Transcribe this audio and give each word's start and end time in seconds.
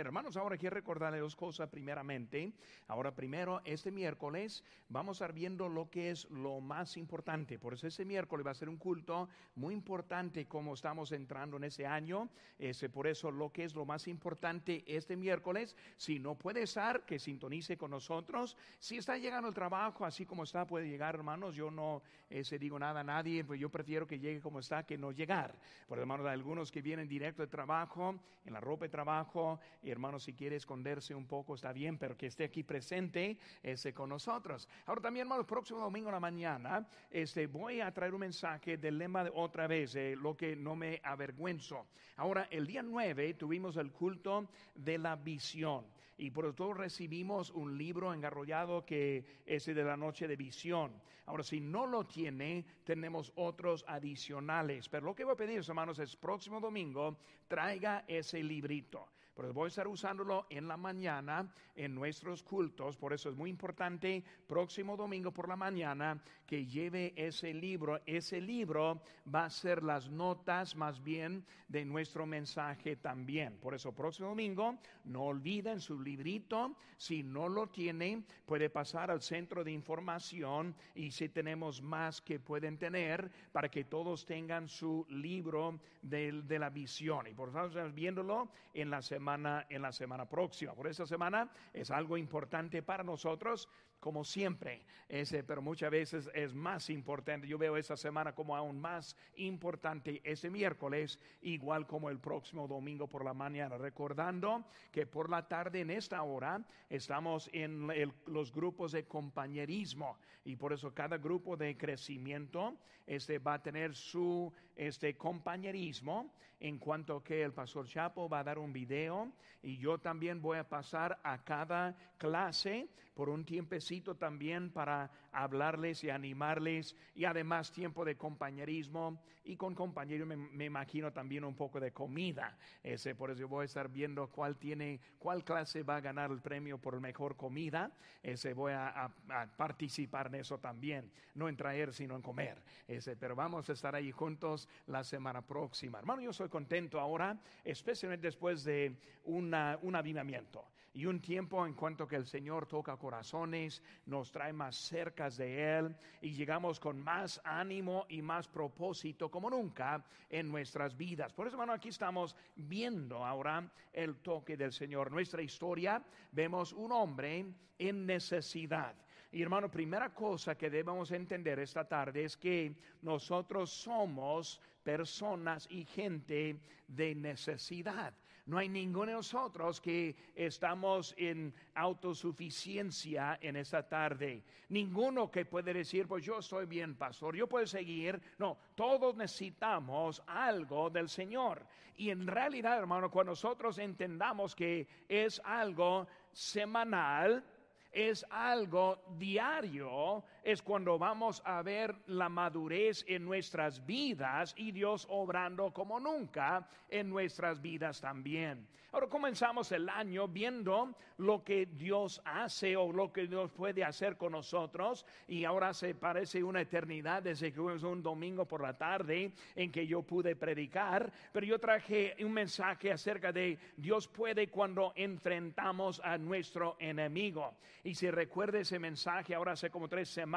Hermanos, 0.00 0.36
ahora 0.36 0.56
quiero 0.56 0.74
recordarles 0.74 1.20
dos 1.20 1.36
cosas 1.36 1.68
primeramente. 1.68 2.52
Ahora 2.88 3.14
primero, 3.14 3.60
este 3.64 3.90
miércoles 3.90 4.64
vamos 4.88 5.20
a 5.20 5.24
estar 5.24 5.34
viendo 5.34 5.68
lo 5.68 5.90
que 5.90 6.10
es 6.10 6.28
lo 6.30 6.60
más 6.60 6.96
importante. 6.96 7.58
Por 7.58 7.74
eso 7.74 7.86
ese 7.86 8.04
miércoles 8.04 8.46
va 8.46 8.52
a 8.52 8.54
ser 8.54 8.68
un 8.68 8.76
culto 8.76 9.28
muy 9.54 9.74
importante 9.74 10.46
como 10.46 10.74
estamos 10.74 11.12
entrando 11.12 11.56
en 11.56 11.64
ese 11.64 11.86
año. 11.86 12.28
Ese, 12.58 12.88
por 12.88 13.06
eso 13.06 13.30
lo 13.30 13.52
que 13.52 13.64
es 13.64 13.74
lo 13.74 13.84
más 13.84 14.08
importante 14.08 14.84
este 14.86 15.16
miércoles, 15.16 15.76
si 15.96 16.18
no 16.18 16.34
puede 16.34 16.62
estar, 16.62 17.04
que 17.04 17.18
sintonice 17.18 17.76
con 17.76 17.90
nosotros. 17.90 18.56
Si 18.78 18.96
está 18.96 19.18
llegando 19.18 19.48
el 19.48 19.54
trabajo, 19.54 20.04
así 20.04 20.24
como 20.24 20.44
está, 20.44 20.66
puede 20.66 20.88
llegar, 20.88 21.14
hermanos. 21.14 21.54
Yo 21.54 21.70
no 21.70 22.02
ese, 22.30 22.58
digo 22.58 22.78
nada 22.78 23.00
a 23.00 23.04
nadie, 23.04 23.44
pues 23.44 23.60
yo 23.60 23.68
prefiero 23.68 24.06
que 24.06 24.18
llegue 24.18 24.40
como 24.40 24.60
está 24.60 24.84
que 24.84 24.96
no 24.96 25.12
llegar. 25.12 25.54
Por 25.86 25.98
hermanos, 25.98 26.26
algunos 26.26 26.70
que 26.70 26.82
vienen 26.82 27.08
directo 27.08 27.42
de 27.42 27.48
trabajo, 27.48 28.18
en 28.44 28.52
la 28.52 28.60
ropa 28.60 28.86
de 28.86 28.88
trabajo, 28.88 29.60
y 29.82 29.90
hermanos, 29.90 30.22
si 30.24 30.32
quiere 30.32 30.56
esconderse 30.56 31.14
un 31.14 31.26
poco 31.26 31.54
está 31.54 31.72
bien, 31.72 31.98
pero 31.98 32.16
que 32.16 32.26
esté 32.26 32.44
aquí 32.44 32.62
presente 32.62 33.36
ese 33.62 33.92
con 33.92 34.08
nosotros. 34.08 34.68
Ahora 34.86 35.02
también, 35.02 35.24
hermanos, 35.24 35.46
próximo 35.46 35.80
domingo 35.80 36.08
en 36.08 36.14
la 36.14 36.20
mañana, 36.20 36.86
este, 37.10 37.46
voy 37.46 37.80
a 37.80 37.92
traer 37.92 38.14
un 38.14 38.20
mensaje 38.20 38.76
del 38.76 38.98
lema 38.98 39.24
de 39.24 39.32
otra 39.34 39.66
vez, 39.66 39.96
lo 40.16 40.36
que 40.36 40.54
no 40.54 40.76
me 40.76 41.00
avergüenzo. 41.02 41.86
Ahora, 42.16 42.46
el 42.50 42.66
día 42.66 42.82
9 42.82 43.34
tuvimos 43.34 43.76
el 43.76 43.90
culto 43.90 44.48
de 44.74 44.98
la 44.98 45.16
visión 45.16 45.84
y 46.18 46.30
por 46.30 46.54
todo 46.54 46.74
recibimos 46.74 47.50
un 47.50 47.76
libro 47.76 48.14
engarrollado 48.14 48.84
que 48.84 49.24
es 49.44 49.64
de 49.66 49.74
la 49.74 49.96
noche 49.96 50.28
de 50.28 50.36
visión. 50.36 50.92
Ahora, 51.26 51.42
si 51.42 51.60
no 51.60 51.86
lo 51.86 52.04
tiene, 52.04 52.64
tenemos 52.84 53.32
otros 53.36 53.84
adicionales. 53.88 54.88
Pero 54.88 55.06
lo 55.06 55.14
que 55.14 55.24
voy 55.24 55.34
a 55.34 55.36
pedir, 55.36 55.60
hermanos, 55.66 55.98
es 55.98 56.16
próximo 56.16 56.60
domingo, 56.60 57.16
traiga 57.48 58.04
ese 58.06 58.42
librito. 58.42 59.08
Pero 59.34 59.52
voy 59.54 59.66
a 59.66 59.68
estar 59.68 59.88
usándolo 59.88 60.46
en 60.50 60.68
la 60.68 60.76
mañana 60.76 61.50
en 61.74 61.94
nuestros 61.94 62.42
cultos. 62.42 62.96
Por 62.96 63.14
eso 63.14 63.30
es 63.30 63.36
muy 63.36 63.48
importante, 63.48 64.22
próximo 64.46 64.96
domingo 64.96 65.32
por 65.32 65.48
la 65.48 65.56
mañana, 65.56 66.22
que 66.46 66.66
lleve 66.66 67.14
ese 67.16 67.54
libro. 67.54 68.00
Ese 68.04 68.40
libro 68.42 69.02
va 69.34 69.46
a 69.46 69.50
ser 69.50 69.82
las 69.82 70.10
notas 70.10 70.76
más 70.76 71.02
bien 71.02 71.46
de 71.68 71.84
nuestro 71.86 72.26
mensaje 72.26 72.96
también. 72.96 73.56
Por 73.58 73.74
eso, 73.74 73.94
próximo 73.94 74.28
domingo, 74.28 74.76
no 75.04 75.22
olviden 75.22 75.80
su 75.80 75.98
librito. 75.98 76.76
Si 76.98 77.22
no 77.22 77.48
lo 77.48 77.68
tiene, 77.68 78.24
puede 78.44 78.68
pasar 78.68 79.10
al 79.10 79.22
centro 79.22 79.64
de 79.64 79.72
información 79.72 80.74
y 80.94 81.10
si 81.10 81.30
tenemos 81.30 81.80
más 81.80 82.20
que 82.20 82.38
pueden 82.38 82.76
tener 82.76 83.30
para 83.50 83.70
que 83.70 83.84
todos 83.84 84.26
tengan 84.26 84.68
su 84.68 85.06
libro 85.08 85.80
de, 86.02 86.42
de 86.42 86.58
la 86.58 86.68
visión. 86.68 87.26
Y 87.26 87.32
por 87.32 87.50
favor, 87.50 87.90
viéndolo 87.92 88.50
en 88.74 88.90
la 88.90 89.00
semana 89.00 89.21
en 89.68 89.82
la 89.82 89.92
semana 89.92 90.28
próxima. 90.28 90.74
Por 90.74 90.88
esta 90.88 91.06
semana 91.06 91.50
es 91.72 91.90
algo 91.90 92.16
importante 92.16 92.82
para 92.82 93.04
nosotros 93.04 93.68
como 94.02 94.24
siempre, 94.24 94.82
ese, 95.08 95.44
pero 95.44 95.62
muchas 95.62 95.88
veces 95.88 96.28
es 96.34 96.52
más 96.52 96.90
importante. 96.90 97.46
Yo 97.46 97.56
veo 97.56 97.76
esta 97.76 97.96
semana 97.96 98.34
como 98.34 98.56
aún 98.56 98.80
más 98.80 99.16
importante 99.36 100.20
ese 100.24 100.50
miércoles, 100.50 101.20
igual 101.40 101.86
como 101.86 102.10
el 102.10 102.18
próximo 102.18 102.66
domingo 102.66 103.06
por 103.06 103.24
la 103.24 103.32
mañana, 103.32 103.78
recordando 103.78 104.64
que 104.90 105.06
por 105.06 105.30
la 105.30 105.46
tarde 105.46 105.82
en 105.82 105.90
esta 105.90 106.20
hora 106.24 106.66
estamos 106.90 107.48
en 107.52 107.86
los 108.26 108.52
grupos 108.52 108.90
de 108.90 109.04
compañerismo 109.04 110.18
y 110.44 110.56
por 110.56 110.72
eso 110.72 110.92
cada 110.92 111.18
grupo 111.18 111.56
de 111.56 111.76
crecimiento 111.76 112.76
este, 113.06 113.38
va 113.38 113.54
a 113.54 113.62
tener 113.62 113.94
su 113.94 114.52
este, 114.76 115.16
compañerismo 115.16 116.32
en 116.60 116.78
cuanto 116.78 117.22
que 117.22 117.42
el 117.42 117.52
pastor 117.52 117.86
Chapo 117.88 118.28
va 118.28 118.40
a 118.40 118.44
dar 118.44 118.58
un 118.58 118.72
video 118.72 119.32
y 119.62 119.78
yo 119.78 119.98
también 119.98 120.40
voy 120.40 120.58
a 120.58 120.68
pasar 120.68 121.18
a 121.24 121.42
cada 121.42 121.96
clase 122.18 122.88
por 123.14 123.28
un 123.28 123.44
tiempecito 123.44 124.14
también 124.16 124.70
para 124.70 125.10
hablarles 125.32 126.04
y 126.04 126.10
animarles 126.10 126.96
y 127.14 127.24
además 127.24 127.72
tiempo 127.72 128.04
de 128.04 128.16
compañerismo 128.16 129.20
y 129.44 129.56
con 129.56 129.74
compañeros 129.74 130.28
me, 130.28 130.64
imagino 130.64 131.12
también 131.12 131.44
un 131.44 131.54
poco 131.54 131.80
de 131.80 131.92
comida. 131.92 132.56
Ese, 132.82 133.14
por 133.14 133.30
eso 133.30 133.48
voy 133.48 133.62
a 133.62 133.64
estar 133.64 133.88
viendo 133.88 134.28
cuál 134.28 134.56
tiene, 134.56 135.00
cuál 135.18 135.44
clase 135.44 135.82
va 135.82 135.96
a 135.96 136.00
ganar 136.00 136.30
el 136.30 136.40
premio 136.40 136.78
por 136.78 137.00
mejor 137.00 137.36
comida. 137.36 137.90
Ese 138.22 138.54
voy 138.54 138.72
a, 138.72 139.10
participar 139.56 140.28
en 140.28 140.36
eso 140.36 140.58
también, 140.58 141.10
no 141.34 141.48
en 141.48 141.56
traer 141.56 141.92
sino 141.92 142.14
en 142.14 142.22
comer. 142.22 142.62
Ese, 142.86 143.16
pero 143.16 143.34
vamos 143.34 143.68
a 143.68 143.72
estar 143.72 143.94
ahí 143.94 144.12
juntos 144.12 144.68
la 144.86 145.02
semana 145.02 145.42
próxima. 145.42 145.98
Hermano, 145.98 146.22
yo 146.22 146.32
soy 146.32 146.48
contento 146.48 147.00
ahora, 147.00 147.40
especialmente 147.64 148.28
después 148.28 148.62
de 148.64 148.96
una, 149.24 149.78
un 149.82 149.96
avivamiento 149.96 150.71
y 150.94 151.06
un 151.06 151.20
tiempo 151.20 151.66
en 151.66 151.74
cuanto 151.74 152.06
que 152.06 152.16
el 152.16 152.26
Señor 152.26 152.66
toca 152.66 152.96
corazones, 152.96 153.82
nos 154.06 154.30
trae 154.30 154.52
más 154.52 154.76
cerca 154.76 155.30
de 155.30 155.78
Él 155.78 155.96
y 156.20 156.32
llegamos 156.32 156.78
con 156.78 157.00
más 157.00 157.40
ánimo 157.44 158.06
y 158.08 158.20
más 158.20 158.46
propósito 158.46 159.30
como 159.30 159.48
nunca 159.48 160.04
en 160.28 160.50
nuestras 160.50 160.96
vidas. 160.96 161.32
Por 161.32 161.46
eso, 161.46 161.56
hermano, 161.56 161.72
aquí 161.72 161.88
estamos 161.88 162.36
viendo 162.56 163.24
ahora 163.24 163.70
el 163.92 164.16
toque 164.16 164.56
del 164.56 164.72
Señor. 164.72 165.10
Nuestra 165.10 165.42
historia, 165.42 166.02
vemos 166.30 166.72
un 166.72 166.92
hombre 166.92 167.46
en 167.78 168.06
necesidad. 168.06 168.94
Y 169.30 169.40
hermano, 169.40 169.70
primera 169.70 170.12
cosa 170.12 170.56
que 170.58 170.68
debemos 170.68 171.10
entender 171.10 171.58
esta 171.58 171.88
tarde 171.88 172.24
es 172.24 172.36
que 172.36 172.76
nosotros 173.00 173.70
somos 173.70 174.60
personas 174.82 175.66
y 175.70 175.86
gente 175.86 176.60
de 176.86 177.14
necesidad. 177.14 178.12
No 178.44 178.58
hay 178.58 178.68
ninguno 178.68 179.06
de 179.06 179.12
nosotros 179.12 179.80
que 179.80 180.16
estamos 180.34 181.14
en 181.16 181.54
autosuficiencia 181.74 183.38
en 183.40 183.54
esta 183.54 183.88
tarde. 183.88 184.42
Ninguno 184.68 185.30
que 185.30 185.44
puede 185.44 185.72
decir, 185.72 186.08
pues 186.08 186.24
yo 186.24 186.40
estoy 186.40 186.66
bien, 186.66 186.96
pastor, 186.96 187.36
yo 187.36 187.46
puedo 187.46 187.66
seguir. 187.66 188.20
No, 188.38 188.58
todos 188.74 189.14
necesitamos 189.14 190.20
algo 190.26 190.90
del 190.90 191.08
Señor. 191.08 191.64
Y 191.96 192.10
en 192.10 192.26
realidad, 192.26 192.78
hermano, 192.78 193.12
cuando 193.12 193.32
nosotros 193.32 193.78
entendamos 193.78 194.56
que 194.56 194.88
es 195.08 195.40
algo 195.44 196.08
semanal, 196.32 197.44
es 197.92 198.26
algo 198.30 199.04
diario, 199.18 200.24
es 200.42 200.62
cuando 200.62 200.98
vamos 200.98 201.42
a 201.44 201.62
ver 201.62 201.94
la 202.06 202.28
madurez 202.28 203.04
en 203.06 203.24
nuestras 203.24 203.84
vidas 203.84 204.54
y 204.56 204.72
Dios 204.72 205.06
obrando 205.10 205.72
como 205.72 206.00
nunca 206.00 206.68
en 206.88 207.08
nuestras 207.08 207.60
vidas 207.60 208.00
también. 208.00 208.66
Ahora 208.92 209.06
comenzamos 209.06 209.72
el 209.72 209.88
año 209.88 210.28
viendo 210.28 210.94
lo 211.16 211.42
que 211.42 211.64
Dios 211.64 212.20
hace 212.26 212.76
o 212.76 212.92
lo 212.92 213.10
que 213.10 213.26
Dios 213.26 213.50
puede 213.50 213.82
hacer 213.82 214.18
con 214.18 214.32
nosotros 214.32 215.06
y 215.26 215.44
ahora 215.44 215.72
se 215.72 215.94
parece 215.94 216.44
una 216.44 216.60
eternidad 216.60 217.22
desde 217.22 217.52
que 217.52 217.58
fue 217.58 217.74
un 217.88 218.02
domingo 218.02 218.44
por 218.44 218.60
la 218.60 218.76
tarde 218.76 219.32
en 219.56 219.72
que 219.72 219.86
yo 219.86 220.02
pude 220.02 220.36
predicar, 220.36 221.10
pero 221.32 221.46
yo 221.46 221.58
traje 221.58 222.14
un 222.22 222.34
mensaje 222.34 222.92
acerca 222.92 223.32
de 223.32 223.58
Dios 223.78 224.08
puede 224.08 224.48
cuando 224.48 224.92
enfrentamos 224.94 225.98
a 226.04 226.18
nuestro 226.18 226.76
enemigo. 226.78 227.54
Y 227.84 227.94
si 227.94 228.10
recuerda 228.10 228.60
ese 228.60 228.78
mensaje, 228.78 229.34
ahora 229.34 229.52
hace 229.52 229.70
como 229.70 229.88
tres 229.88 230.10
semanas, 230.10 230.31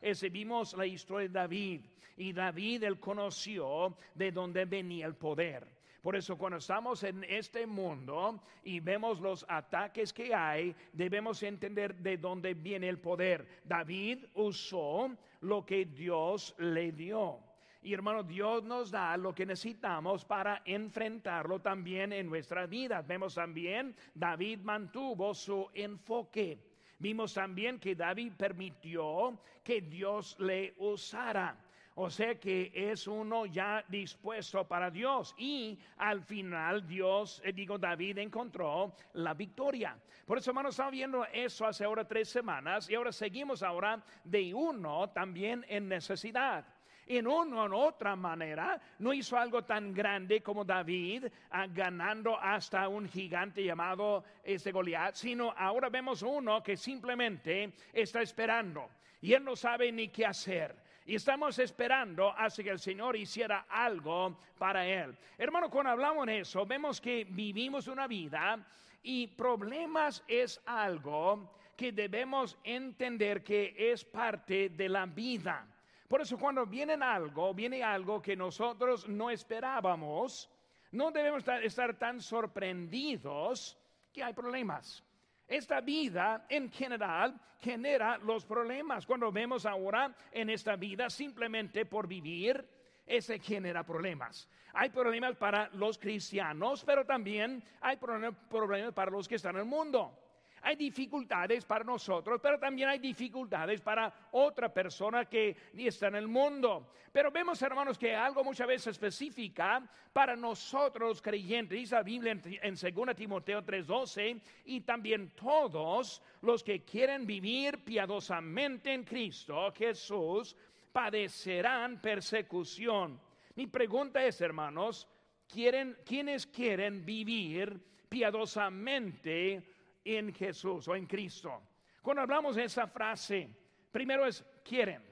ese 0.00 0.28
vimos 0.28 0.74
la 0.74 0.86
historia 0.86 1.28
de 1.28 1.34
David 1.34 1.80
y 2.16 2.32
David 2.32 2.84
él 2.84 3.00
conoció 3.00 3.96
de 4.14 4.30
dónde 4.30 4.64
venía 4.64 5.06
el 5.06 5.14
poder. 5.14 5.66
Por 6.04 6.16
eso 6.16 6.36
cuando 6.36 6.58
estamos 6.58 7.02
en 7.02 7.24
este 7.24 7.66
mundo 7.66 8.42
y 8.62 8.78
vemos 8.78 9.20
los 9.20 9.44
ataques 9.48 10.12
que 10.12 10.34
hay, 10.34 10.76
debemos 10.92 11.42
entender 11.42 11.94
de 11.94 12.18
dónde 12.18 12.52
viene 12.52 12.90
el 12.90 12.98
poder. 12.98 13.62
David 13.64 14.26
usó 14.34 15.16
lo 15.40 15.64
que 15.64 15.86
Dios 15.86 16.54
le 16.58 16.92
dio. 16.92 17.38
Y 17.80 17.94
hermano, 17.94 18.22
Dios 18.22 18.62
nos 18.64 18.90
da 18.90 19.16
lo 19.16 19.34
que 19.34 19.46
necesitamos 19.46 20.26
para 20.26 20.60
enfrentarlo 20.66 21.60
también 21.60 22.12
en 22.12 22.26
nuestra 22.26 22.66
vida. 22.66 23.00
Vemos 23.00 23.34
también, 23.34 23.96
David 24.14 24.60
mantuvo 24.60 25.32
su 25.32 25.68
enfoque. 25.72 26.73
Vimos 26.98 27.34
también 27.34 27.78
que 27.78 27.94
David 27.94 28.32
permitió 28.36 29.38
que 29.62 29.80
Dios 29.80 30.36
le 30.38 30.74
usara. 30.78 31.56
O 31.96 32.10
sea 32.10 32.34
que 32.40 32.72
es 32.74 33.06
uno 33.06 33.46
ya 33.46 33.84
dispuesto 33.88 34.66
para 34.66 34.90
Dios. 34.90 35.32
Y 35.38 35.78
al 35.96 36.22
final 36.22 36.86
Dios, 36.86 37.40
eh, 37.44 37.52
digo, 37.52 37.78
David 37.78 38.18
encontró 38.18 38.92
la 39.12 39.32
victoria. 39.32 39.96
Por 40.26 40.38
eso, 40.38 40.50
hermanos, 40.50 40.74
estamos 40.74 40.92
viendo 40.92 41.24
eso 41.26 41.66
hace 41.66 41.84
ahora 41.84 42.06
tres 42.06 42.28
semanas 42.28 42.90
y 42.90 42.96
ahora 42.96 43.12
seguimos 43.12 43.62
ahora 43.62 44.02
de 44.24 44.52
uno 44.52 45.08
también 45.10 45.64
en 45.68 45.88
necesidad. 45.88 46.64
En 47.06 47.26
una 47.26 47.64
o 47.64 47.86
otra 47.86 48.16
manera, 48.16 48.80
no 48.98 49.12
hizo 49.12 49.36
algo 49.36 49.62
tan 49.62 49.92
grande 49.92 50.42
como 50.42 50.64
David, 50.64 51.26
ah, 51.50 51.66
ganando 51.66 52.38
hasta 52.38 52.88
un 52.88 53.08
gigante 53.08 53.62
llamado 53.62 54.24
este 54.42 54.72
Goliat, 54.72 55.14
sino 55.14 55.52
ahora 55.56 55.88
vemos 55.88 56.22
uno 56.22 56.62
que 56.62 56.76
simplemente 56.76 57.72
está 57.92 58.22
esperando 58.22 58.88
y 59.24 59.32
él 59.32 59.42
no 59.42 59.56
sabe 59.56 59.90
ni 59.90 60.08
qué 60.08 60.26
hacer 60.26 60.76
Y 61.06 61.14
estamos 61.14 61.58
esperando 61.58 62.30
hasta 62.30 62.62
que 62.62 62.68
el 62.68 62.78
Señor 62.78 63.16
hiciera 63.16 63.64
algo 63.70 64.36
para 64.58 64.86
Él. 64.86 65.16
Hermano, 65.38 65.70
cuando 65.70 65.92
hablamos 65.92 66.26
de 66.26 66.40
eso, 66.40 66.66
vemos 66.66 67.00
que 67.00 67.24
vivimos 67.24 67.88
una 67.88 68.06
vida 68.06 68.58
y 69.02 69.26
problemas 69.28 70.22
es 70.28 70.60
algo 70.66 71.50
que 71.74 71.92
debemos 71.92 72.58
entender 72.64 73.42
que 73.42 73.74
es 73.76 74.04
parte 74.04 74.68
de 74.68 74.88
la 74.90 75.06
vida. 75.06 75.66
Por 76.08 76.20
eso 76.20 76.38
cuando 76.38 76.66
viene 76.66 76.94
algo, 76.94 77.54
viene 77.54 77.82
algo 77.82 78.20
que 78.20 78.36
nosotros 78.36 79.08
no 79.08 79.30
esperábamos, 79.30 80.50
no 80.92 81.10
debemos 81.10 81.44
estar 81.62 81.96
tan 81.98 82.20
sorprendidos 82.20 83.76
que 84.12 84.22
hay 84.22 84.32
problemas. 84.32 85.02
Esta 85.46 85.80
vida 85.80 86.46
en 86.48 86.70
general 86.70 87.38
genera 87.58 88.18
los 88.18 88.44
problemas. 88.44 89.06
Cuando 89.06 89.32
vemos 89.32 89.66
ahora 89.66 90.14
en 90.30 90.50
esta 90.50 90.76
vida 90.76 91.10
simplemente 91.10 91.84
por 91.84 92.06
vivir, 92.06 92.66
ese 93.06 93.38
genera 93.38 93.84
problemas. 93.84 94.48
Hay 94.72 94.90
problemas 94.90 95.36
para 95.36 95.68
los 95.74 95.98
cristianos, 95.98 96.84
pero 96.84 97.04
también 97.04 97.62
hay 97.80 97.96
problemas 97.96 98.92
para 98.94 99.10
los 99.10 99.28
que 99.28 99.36
están 99.36 99.56
en 99.56 99.62
el 99.62 99.66
mundo. 99.66 100.18
Hay 100.66 100.76
dificultades 100.76 101.64
para 101.66 101.84
nosotros, 101.84 102.40
pero 102.42 102.58
también 102.58 102.88
hay 102.88 102.98
dificultades 102.98 103.82
para 103.82 104.12
otra 104.32 104.72
persona 104.72 105.26
que 105.26 105.54
está 105.76 106.08
en 106.08 106.14
el 106.14 106.26
mundo. 106.26 106.88
Pero 107.12 107.30
vemos, 107.30 107.60
hermanos, 107.60 107.98
que 107.98 108.14
algo 108.14 108.42
muchas 108.42 108.66
veces 108.66 108.86
específica 108.88 109.86
para 110.10 110.34
nosotros 110.34 111.20
creyentes, 111.20 111.78
dice 111.78 111.94
la 111.94 112.02
Biblia 112.02 112.32
en, 112.32 112.74
2 112.74 113.14
Timoteo 113.14 113.62
3:12, 113.62 114.40
y 114.64 114.80
también 114.80 115.30
todos 115.36 116.22
los 116.40 116.64
que 116.64 116.82
quieren 116.82 117.26
vivir 117.26 117.84
piadosamente 117.84 118.94
en 118.94 119.04
Cristo 119.04 119.70
Jesús 119.76 120.56
padecerán 120.90 122.00
persecución. 122.00 123.20
Mi 123.54 123.66
pregunta 123.66 124.24
es, 124.24 124.40
hermanos, 124.40 125.06
¿quieren, 125.46 125.98
¿quiénes 126.06 126.46
quieren 126.46 127.04
vivir 127.04 127.80
piadosamente 128.08 129.73
en 130.04 130.32
Jesús 130.32 130.86
o 130.88 130.94
en 130.94 131.06
Cristo. 131.06 131.62
Cuando 132.02 132.22
hablamos 132.22 132.56
de 132.56 132.64
esa 132.64 132.86
frase, 132.86 133.48
primero 133.90 134.26
es 134.26 134.44
quieren, 134.62 135.02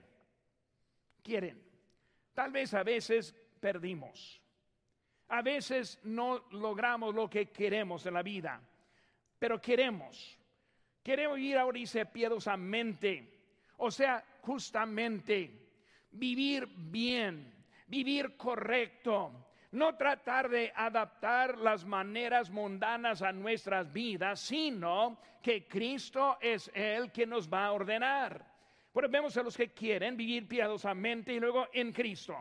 quieren. 1.22 1.62
Tal 2.34 2.50
vez 2.50 2.74
a 2.74 2.82
veces 2.82 3.34
perdimos. 3.60 4.40
A 5.28 5.40
veces 5.40 5.98
no 6.02 6.44
logramos 6.50 7.14
lo 7.14 7.30
que 7.30 7.46
queremos 7.46 8.04
en 8.04 8.14
la 8.14 8.22
vida, 8.22 8.60
pero 9.38 9.60
queremos. 9.60 10.38
Queremos 11.02 11.38
ir 11.38 11.56
ahora, 11.56 11.78
dice, 11.78 12.04
piadosamente, 12.06 13.32
o 13.78 13.90
sea, 13.90 14.22
justamente, 14.42 15.50
vivir 16.10 16.66
bien, 16.66 17.52
vivir 17.86 18.36
correcto, 18.36 19.51
no 19.72 19.96
tratar 19.96 20.48
de 20.48 20.72
adaptar 20.74 21.56
las 21.58 21.84
maneras 21.84 22.50
mundanas 22.50 23.22
a 23.22 23.32
nuestras 23.32 23.90
vidas, 23.92 24.40
sino 24.40 25.18
que 25.42 25.66
Cristo 25.66 26.38
es 26.40 26.70
el 26.74 27.10
que 27.10 27.26
nos 27.26 27.52
va 27.52 27.66
a 27.66 27.72
ordenar. 27.72 28.46
Pues 28.92 29.10
vemos 29.10 29.36
a 29.36 29.42
los 29.42 29.56
que 29.56 29.72
quieren 29.72 30.16
vivir 30.16 30.46
piadosamente 30.46 31.32
y 31.32 31.40
luego 31.40 31.68
en 31.72 31.92
Cristo. 31.92 32.36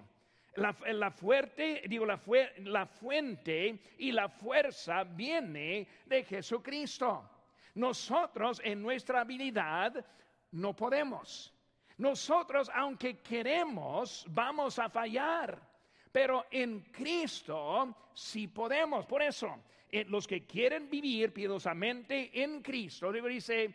La, 0.55 1.11
fuerte, 1.11 1.83
digo, 1.87 2.05
la, 2.05 2.19
la 2.65 2.85
fuente 2.85 3.79
y 3.97 4.11
la 4.11 4.27
fuerza 4.27 5.05
viene 5.05 5.87
de 6.05 6.25
Jesucristo. 6.25 7.29
Nosotros 7.75 8.61
en 8.61 8.81
nuestra 8.81 9.21
habilidad 9.21 10.05
no 10.51 10.75
podemos. 10.75 11.53
Nosotros, 11.97 12.69
aunque 12.73 13.19
queremos, 13.21 14.25
vamos 14.29 14.77
a 14.77 14.89
fallar. 14.89 15.70
Pero 16.11 16.45
en 16.51 16.81
Cristo 16.91 18.09
sí 18.13 18.47
podemos. 18.47 19.05
Por 19.05 19.21
eso, 19.21 19.63
eh, 19.89 20.05
los 20.05 20.27
que 20.27 20.45
quieren 20.45 20.89
vivir 20.89 21.31
piadosamente 21.31 22.41
en 22.43 22.61
Cristo, 22.61 23.11
dice, 23.11 23.73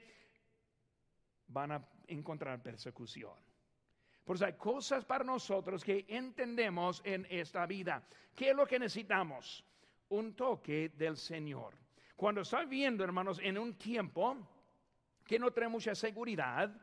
van 1.49 1.73
a 1.73 1.89
encontrar 2.09 2.63
persecución. 2.63 3.35
Por 4.25 4.37
eso 4.37 4.47
hay 4.47 4.55
cosas 4.55 5.05
para 5.05 5.25
nosotros 5.25 5.85
que 5.85 6.05
entendemos 6.09 7.01
en 7.05 7.27
esta 7.31 7.65
vida. 7.65 8.03
¿Qué 8.35 8.51
es 8.51 8.57
lo 8.57 8.67
que 8.67 8.79
necesitamos? 8.79 9.65
Un 10.09 10.35
toque 10.35 10.91
del 10.91 11.17
Señor. 11.17 11.75
Cuando 12.17 12.41
estoy 12.41 12.67
viendo, 12.67 13.05
hermanos, 13.05 13.39
en 13.43 13.57
un 13.57 13.75
tiempo 13.75 14.37
que 15.25 15.39
no 15.39 15.51
trae 15.53 15.69
mucha 15.69 15.95
seguridad, 15.95 16.75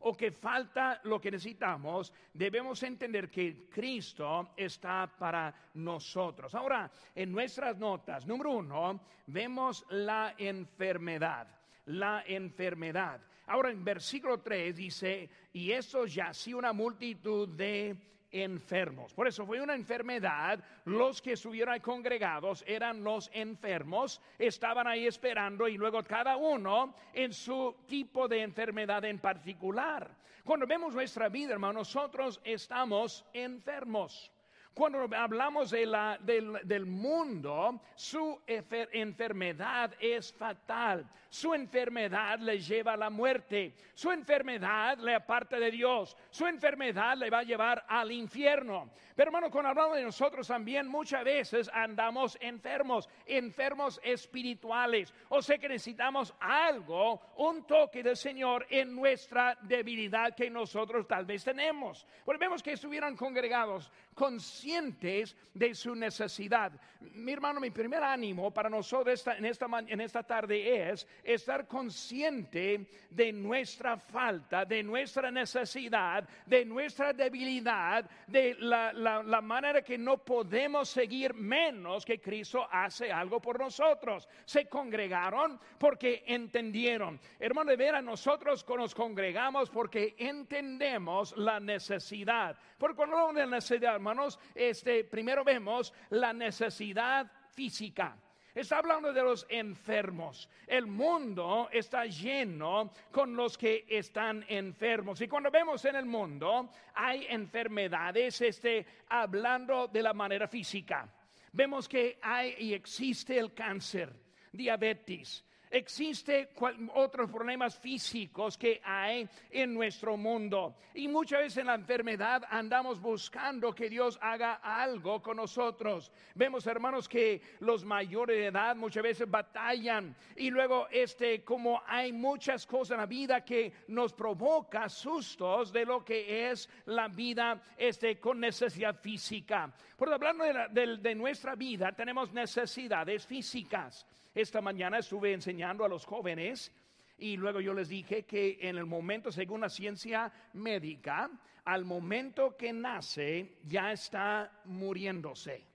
o 0.00 0.16
que 0.16 0.30
falta 0.30 1.00
lo 1.04 1.20
que 1.20 1.30
necesitamos, 1.30 2.12
debemos 2.32 2.82
entender 2.82 3.30
que 3.30 3.68
Cristo 3.68 4.50
está 4.56 5.06
para 5.06 5.54
nosotros. 5.74 6.54
Ahora, 6.54 6.90
en 7.14 7.32
nuestras 7.32 7.76
notas, 7.78 8.26
número 8.26 8.50
uno, 8.52 9.00
vemos 9.26 9.84
la 9.90 10.34
enfermedad. 10.38 11.48
La 11.86 12.24
enfermedad. 12.26 13.20
Ahora 13.46 13.70
en 13.70 13.84
versículo 13.84 14.40
3 14.40 14.74
dice, 14.74 15.30
y 15.52 15.70
eso 15.70 16.04
ya 16.06 16.34
sí 16.34 16.52
una 16.52 16.72
multitud 16.72 17.48
de 17.48 17.96
enfermos. 18.42 19.12
Por 19.14 19.26
eso 19.26 19.46
fue 19.46 19.60
una 19.60 19.74
enfermedad. 19.74 20.62
Los 20.84 21.22
que 21.22 21.32
estuvieron 21.32 21.78
congregados 21.80 22.64
eran 22.66 23.02
los 23.02 23.30
enfermos, 23.32 24.20
estaban 24.38 24.86
ahí 24.86 25.06
esperando 25.06 25.68
y 25.68 25.76
luego 25.76 26.02
cada 26.02 26.36
uno 26.36 26.94
en 27.12 27.32
su 27.32 27.76
tipo 27.86 28.28
de 28.28 28.42
enfermedad 28.42 29.04
en 29.04 29.18
particular. 29.18 30.10
Cuando 30.44 30.66
vemos 30.66 30.94
nuestra 30.94 31.28
vida, 31.28 31.54
hermano, 31.54 31.80
nosotros 31.80 32.40
estamos 32.44 33.24
enfermos. 33.32 34.30
Cuando 34.76 35.08
hablamos 35.16 35.70
de 35.70 35.86
la, 35.86 36.18
del, 36.20 36.58
del, 36.64 36.84
mundo, 36.84 37.80
su 37.94 38.38
enfermedad 38.46 39.94
es 39.98 40.30
fatal. 40.34 41.08
Su 41.30 41.54
enfermedad 41.54 42.38
le 42.40 42.58
lleva 42.58 42.92
a 42.92 42.96
la 42.98 43.08
muerte. 43.08 43.72
Su 43.94 44.10
enfermedad 44.10 44.98
le 44.98 45.14
aparta 45.14 45.58
de 45.58 45.70
Dios. 45.70 46.14
Su 46.28 46.46
enfermedad 46.46 47.16
le 47.16 47.30
va 47.30 47.38
a 47.38 47.42
llevar 47.42 47.86
al 47.88 48.12
infierno. 48.12 48.90
Pero 49.14 49.30
hermano, 49.30 49.50
cuando 49.50 49.70
hablamos 49.70 49.96
de 49.96 50.02
nosotros 50.02 50.46
también 50.46 50.86
muchas 50.86 51.24
veces 51.24 51.70
andamos 51.72 52.36
enfermos, 52.38 53.08
enfermos 53.24 53.98
espirituales. 54.04 55.14
O 55.30 55.40
sea 55.40 55.56
que 55.56 55.70
necesitamos 55.70 56.34
algo, 56.38 57.22
un 57.38 57.66
toque 57.66 58.02
del 58.02 58.16
Señor 58.18 58.66
en 58.68 58.94
nuestra 58.94 59.56
debilidad 59.62 60.34
que 60.34 60.50
nosotros 60.50 61.08
tal 61.08 61.24
vez 61.24 61.42
tenemos. 61.42 62.06
Volvemos 62.26 62.62
que 62.62 62.72
estuvieran 62.72 63.16
congregados 63.16 63.90
conscientes 64.16 65.36
de 65.54 65.74
su 65.74 65.94
necesidad. 65.94 66.72
Mi 67.14 67.32
hermano, 67.32 67.60
mi 67.60 67.70
primer 67.70 68.02
ánimo 68.02 68.50
para 68.50 68.68
nosotros 68.68 69.24
en, 69.26 69.44
esta, 69.44 69.68
en 69.86 70.00
esta 70.00 70.22
tarde 70.24 70.90
es 70.90 71.06
estar 71.22 71.68
consciente 71.68 72.88
de 73.10 73.32
nuestra 73.32 73.96
falta, 73.96 74.64
de 74.64 74.82
nuestra 74.82 75.30
necesidad, 75.30 76.28
de 76.46 76.64
nuestra 76.64 77.12
debilidad, 77.12 78.08
de 78.26 78.56
la 78.58 78.86
la, 78.92 79.40
manera 79.40 79.82
que 79.82 79.98
no 79.98 80.18
podemos 80.18 80.88
seguir 80.88 81.34
menos 81.34 82.04
que 82.04 82.20
Cristo 82.20 82.66
hace 82.70 83.12
algo 83.12 83.40
por 83.40 83.58
nosotros. 83.58 84.28
Se 84.44 84.66
congregaron 84.66 85.58
porque 85.78 86.24
entendieron. 86.26 87.20
Hermano, 87.38 87.70
de 87.70 87.76
veras, 87.76 88.02
nosotros 88.02 88.64
nos 88.68 88.94
congregamos 88.94 89.70
porque 89.70 90.14
entendemos 90.18 91.36
la 91.36 91.60
necesidad. 91.60 92.56
Porque 92.78 92.96
cuando 92.96 93.32
de 93.32 93.46
necesidad, 93.46 93.98
hermanos, 94.10 94.38
este, 94.54 95.04
primero 95.04 95.44
vemos 95.44 95.92
la 96.10 96.32
necesidad 96.32 97.30
física. 97.52 98.16
Está 98.56 98.78
hablando 98.78 99.12
de 99.12 99.22
los 99.22 99.46
enfermos. 99.50 100.48
El 100.66 100.86
mundo 100.86 101.68
está 101.70 102.06
lleno 102.06 102.90
con 103.12 103.36
los 103.36 103.58
que 103.58 103.84
están 103.86 104.46
enfermos. 104.48 105.20
Y 105.20 105.28
cuando 105.28 105.50
vemos 105.50 105.84
en 105.84 105.96
el 105.96 106.06
mundo, 106.06 106.70
hay 106.94 107.26
enfermedades, 107.28 108.40
este, 108.40 108.86
hablando 109.10 109.88
de 109.88 110.02
la 110.02 110.14
manera 110.14 110.48
física. 110.48 111.06
Vemos 111.52 111.86
que 111.86 112.18
hay 112.22 112.54
y 112.58 112.72
existe 112.72 113.38
el 113.38 113.52
cáncer, 113.52 114.10
diabetes, 114.52 115.44
Existe 115.76 116.48
otros 116.94 117.30
problemas 117.30 117.76
físicos 117.76 118.56
que 118.56 118.80
hay 118.82 119.28
en 119.50 119.74
nuestro 119.74 120.16
mundo. 120.16 120.74
Y 120.94 121.06
muchas 121.06 121.40
veces 121.40 121.58
en 121.58 121.66
la 121.66 121.74
enfermedad 121.74 122.44
andamos 122.48 122.98
buscando 122.98 123.74
que 123.74 123.90
Dios 123.90 124.18
haga 124.22 124.54
algo 124.54 125.20
con 125.20 125.36
nosotros. 125.36 126.10
Vemos, 126.34 126.66
hermanos, 126.66 127.06
que 127.06 127.42
los 127.60 127.84
mayores 127.84 128.38
de 128.38 128.46
edad 128.46 128.74
muchas 128.74 129.02
veces 129.02 129.30
batallan. 129.30 130.16
Y 130.36 130.48
luego, 130.48 130.88
este, 130.90 131.44
como 131.44 131.82
hay 131.86 132.10
muchas 132.10 132.64
cosas 132.64 132.92
en 132.92 133.00
la 133.00 133.06
vida 133.06 133.44
que 133.44 133.70
nos 133.88 134.14
provoca 134.14 134.88
sustos 134.88 135.70
de 135.74 135.84
lo 135.84 136.02
que 136.02 136.50
es 136.50 136.70
la 136.86 137.08
vida 137.08 137.60
este, 137.76 138.18
con 138.18 138.40
necesidad 138.40 138.98
física. 138.98 139.70
Por 139.94 140.10
hablando 140.10 140.42
de 140.70 141.14
nuestra 141.14 141.54
vida, 141.54 141.92
tenemos 141.92 142.32
necesidades 142.32 143.26
físicas. 143.26 144.06
Esta 144.36 144.60
mañana 144.60 144.98
estuve 144.98 145.32
enseñando 145.32 145.82
a 145.82 145.88
los 145.88 146.04
jóvenes 146.04 146.70
Y 147.16 147.38
luego 147.38 147.58
yo 147.58 147.72
les 147.72 147.88
dije 147.88 148.26
que 148.26 148.58
en 148.60 148.76
el 148.76 148.84
momento, 148.84 149.32
según 149.32 149.62
la 149.62 149.70
ciencia 149.70 150.30
médica, 150.52 151.30
al 151.64 151.86
momento 151.86 152.54
que 152.54 152.70
nace 152.70 153.56
ya 153.64 153.92
está 153.92 154.60
muriéndose. 154.66 155.66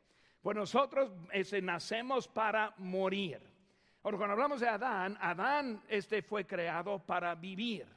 Pues 0.44 0.56
nosotros 0.56 1.12
este, 1.34 1.60
nacemos 1.64 2.28
para 2.28 2.76
morir. 2.78 3.42
Ahora, 4.04 4.18
cuando 4.18 4.34
hablamos 4.34 4.60
de 4.60 4.68
Adán, 4.68 5.18
Adán 5.20 5.82
este, 5.88 6.22
fue 6.22 6.46
creado 6.46 7.00
para 7.00 7.34
vivir. 7.34 7.88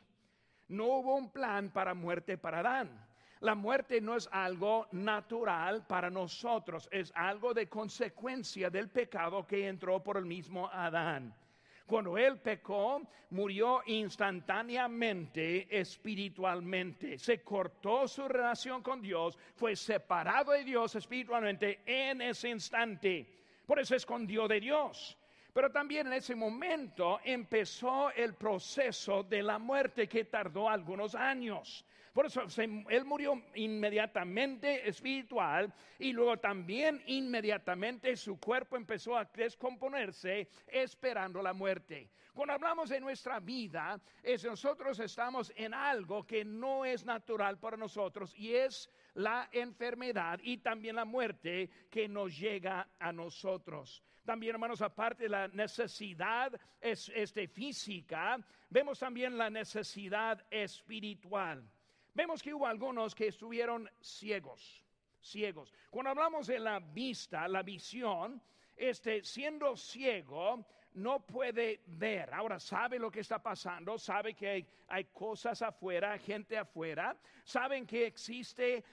No 0.69 0.87
hubo 0.87 1.17
un 1.17 1.31
plan 1.31 1.71
para 1.71 1.93
muerte 1.93 2.39
para 2.39 2.61
Adán. 2.61 3.07
La 3.45 3.55
muerte 3.55 4.01
no 4.01 4.17
es 4.17 4.27
algo 4.33 4.87
natural 4.93 5.87
para 5.87 6.09
nosotros, 6.09 6.89
es 6.91 7.13
algo 7.15 7.53
de 7.53 7.69
consecuencia 7.69 8.71
del 8.71 8.89
pecado 8.89 9.47
que 9.47 9.69
entró 9.69 10.03
por 10.03 10.17
el 10.17 10.25
mismo 10.25 10.67
Adán. 10.73 11.37
Cuando 11.85 12.17
él 12.17 12.39
pecó, 12.39 13.03
murió 13.29 13.83
instantáneamente 13.85 15.79
espiritualmente. 15.79 17.19
Se 17.19 17.43
cortó 17.43 18.09
su 18.09 18.27
relación 18.27 18.83
con 18.83 19.03
Dios, 19.03 19.39
fue 19.57 19.77
separado 19.77 20.53
de 20.53 20.65
Dios 20.65 20.95
espiritualmente 20.95 21.83
en 21.85 22.23
ese 22.23 22.49
instante. 22.49 23.27
Por 23.67 23.79
eso 23.79 23.95
escondió 23.95 24.49
de 24.49 24.59
Dios. 24.59 25.19
Pero 25.55 25.71
también 25.71 26.09
en 26.09 26.15
ese 26.15 26.35
momento 26.35 27.21
empezó 27.23 28.11
el 28.11 28.35
proceso 28.35 29.23
de 29.23 29.41
la 29.41 29.61
muerte 29.61 30.09
que 30.09 30.25
tardó 30.25 30.69
algunos 30.69 31.15
años. 31.15 31.87
Por 32.13 32.27
eso 32.27 32.43
él 32.89 33.05
murió 33.05 33.41
inmediatamente 33.55 34.89
espiritual 34.89 35.73
y 35.99 36.13
luego 36.13 36.37
también 36.39 37.01
inmediatamente 37.07 38.17
su 38.17 38.39
cuerpo 38.39 38.77
empezó 38.77 39.17
a 39.17 39.25
descomponerse 39.25 40.49
esperando 40.67 41.41
la 41.41 41.53
muerte. 41.53 42.11
Cuando 42.33 42.55
hablamos 42.55 42.89
de 42.89 43.01
nuestra 43.01 43.39
vida, 43.39 44.01
es 44.25 44.45
nosotros 44.45 44.99
estamos 44.99 45.53
en 45.55 45.73
algo 45.73 46.27
que 46.27 46.45
no 46.45 46.85
es 46.85 47.05
natural 47.05 47.61
para 47.61 47.77
nosotros 47.77 48.35
y 48.37 48.55
es 48.57 48.91
la 49.15 49.49
enfermedad 49.53 50.41
y 50.43 50.59
también 50.59 50.97
la 50.97 51.05
muerte 51.05 51.71
que 51.91 52.09
nos 52.09 52.37
llega 52.39 52.89
a 52.99 53.13
nosotros. 53.13 54.03
También, 54.25 54.55
hermanos, 54.55 54.81
aparte 54.81 55.25
de 55.25 55.29
la 55.29 55.49
necesidad 55.49 56.59
este, 56.81 57.47
física, 57.47 58.39
vemos 58.71 58.99
también 58.99 59.37
la 59.37 59.51
necesidad 59.51 60.45
espiritual. 60.51 61.69
Vemos 62.15 62.43
que 62.43 62.55
hubo 62.55 62.67
algunos 62.67 63.15
que 63.15 63.29
estuvieron 63.29 63.91
ciegos, 64.01 64.83
ciegos. 65.21 65.73
Cuando 65.91 66.11
hablamos 66.11 66.47
de 66.47 66.59
la 66.59 66.79
vista, 66.79 67.47
la 67.49 67.63
visión, 67.63 68.41
este, 68.77 69.23
siendo 69.23 69.77
ciego, 69.77 70.67
no 70.95 71.21
puede 71.21 71.81
ver. 71.87 72.33
Ahora 72.33 72.59
sabe 72.59 72.99
lo 72.99 73.11
que 73.11 73.21
está 73.21 73.43
pasando, 73.43 73.99
sabe 73.99 74.35
que 74.35 74.67
hay, 74.89 75.05
cosas 75.13 75.61
afuera, 75.63 76.19
gente 76.19 76.57
afuera, 76.57 77.17
saben 77.45 77.87
que 77.87 78.07
existe 78.07 78.85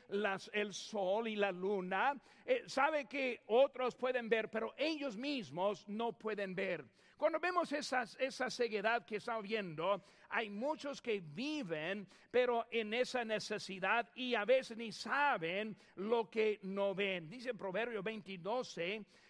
el 0.54 0.74
sol 0.74 1.28
y 1.28 1.36
la 1.36 1.52
luna, 1.52 2.16
eh, 2.46 2.64
sabe 2.66 3.06
que 3.06 3.42
otros 3.48 3.96
pueden 3.96 4.30
ver, 4.30 4.50
pero 4.50 4.74
ellos 4.78 5.16
mismos 5.16 5.88
no 5.88 6.14
pueden 6.14 6.56
ver. 6.56 6.86
Cuando 7.18 7.40
vemos 7.40 7.72
esa 7.72 8.50
ceguedad 8.50 9.06
que 9.06 9.18
estamos 9.18 9.44
viendo, 9.44 10.04
hay 10.30 10.50
muchos 10.50 11.04
que 11.04 11.22
viven, 11.22 12.08
pero 12.32 12.66
en 12.72 12.96
esa 12.96 13.24
necesidad 13.24 14.10
y 14.16 14.34
a 14.34 14.44
veces 14.44 14.76
ni 14.76 14.92
saben 14.92 15.78
lo 15.98 16.32
que 16.32 16.60
no 16.64 16.96
ven. 16.96 17.30
Dice 17.30 17.54
Proverbio 17.54 18.02
22, 18.02 18.80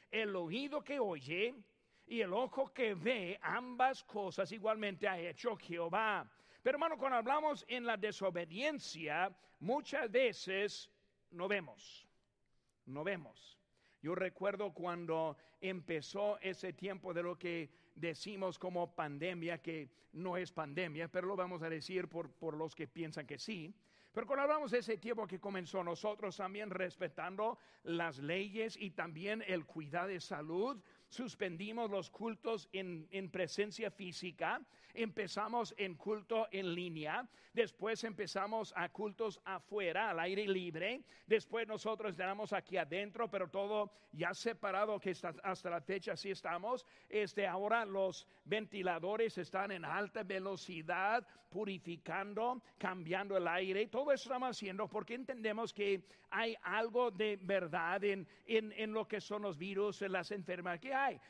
el 0.09 0.35
oído 0.37 0.81
que 0.81 0.99
oye 0.99 1.53
y 2.11 2.19
el 2.19 2.33
ojo 2.33 2.73
que 2.73 2.93
ve, 2.93 3.39
ambas 3.41 4.03
cosas 4.03 4.51
igualmente 4.51 5.07
ha 5.07 5.17
hecho 5.17 5.55
Jehová. 5.55 6.29
Pero 6.61 6.75
hermano, 6.75 6.97
cuando 6.97 7.17
hablamos 7.17 7.63
en 7.69 7.85
la 7.85 7.95
desobediencia, 7.95 9.33
muchas 9.61 10.11
veces 10.11 10.91
no 11.31 11.47
vemos, 11.47 12.05
no 12.85 13.05
vemos. 13.05 13.57
Yo 14.01 14.13
recuerdo 14.13 14.73
cuando 14.73 15.37
empezó 15.61 16.37
ese 16.41 16.73
tiempo 16.73 17.13
de 17.13 17.23
lo 17.23 17.39
que 17.39 17.69
decimos 17.95 18.59
como 18.59 18.93
pandemia, 18.93 19.61
que 19.61 19.89
no 20.11 20.35
es 20.35 20.51
pandemia, 20.51 21.07
pero 21.07 21.27
lo 21.27 21.37
vamos 21.37 21.63
a 21.63 21.69
decir 21.69 22.09
por, 22.09 22.29
por 22.29 22.57
los 22.57 22.75
que 22.75 22.89
piensan 22.89 23.25
que 23.25 23.39
sí. 23.39 23.73
Pero 24.11 24.27
cuando 24.27 24.43
hablamos 24.43 24.71
de 24.71 24.79
ese 24.79 24.97
tiempo 24.97 25.25
que 25.25 25.39
comenzó, 25.39 25.81
nosotros 25.81 26.35
también 26.35 26.71
respetando 26.71 27.57
las 27.83 28.19
leyes 28.19 28.75
y 28.75 28.91
también 28.91 29.41
el 29.47 29.65
cuidado 29.65 30.09
de 30.09 30.19
salud, 30.19 30.83
suspendimos 31.11 31.91
los 31.91 32.09
cultos 32.09 32.69
en, 32.71 33.05
en, 33.11 33.29
presencia 33.29 33.91
física, 33.91 34.61
empezamos 34.93 35.75
en 35.77 35.95
culto 35.95 36.47
en 36.51 36.73
línea, 36.73 37.27
después 37.53 38.05
empezamos 38.05 38.73
a 38.77 38.87
cultos 38.87 39.41
afuera, 39.43 40.09
al 40.09 40.21
aire 40.21 40.47
libre, 40.47 41.03
después 41.27 41.67
nosotros 41.67 42.11
estamos 42.11 42.53
aquí 42.53 42.77
adentro, 42.77 43.29
pero 43.29 43.49
todo 43.49 43.91
ya 44.13 44.33
separado, 44.33 44.99
que 45.01 45.13
hasta 45.43 45.69
la 45.69 45.81
fecha 45.81 46.15
sí 46.15 46.31
estamos. 46.31 46.85
Este, 47.09 47.45
ahora 47.45 47.83
los 47.83 48.25
ventiladores 48.45 49.37
están 49.37 49.71
en 49.71 49.83
alta 49.83 50.23
velocidad, 50.23 51.27
purificando, 51.51 52.61
cambiando 52.77 53.35
el 53.35 53.47
aire, 53.47 53.87
todo 53.87 54.13
eso 54.13 54.29
estamos 54.29 54.51
haciendo 54.51 54.87
porque 54.87 55.15
entendemos 55.15 55.73
que 55.73 56.01
hay 56.29 56.55
algo 56.63 57.11
de 57.11 57.37
verdad 57.41 58.01
en, 58.05 58.25
en, 58.47 58.93
lo 58.93 59.05
que 59.05 59.19
son 59.19 59.41
los 59.41 59.57
virus, 59.57 60.01
en 60.01 60.13
las 60.13 60.31
enfermedades. 60.31 60.81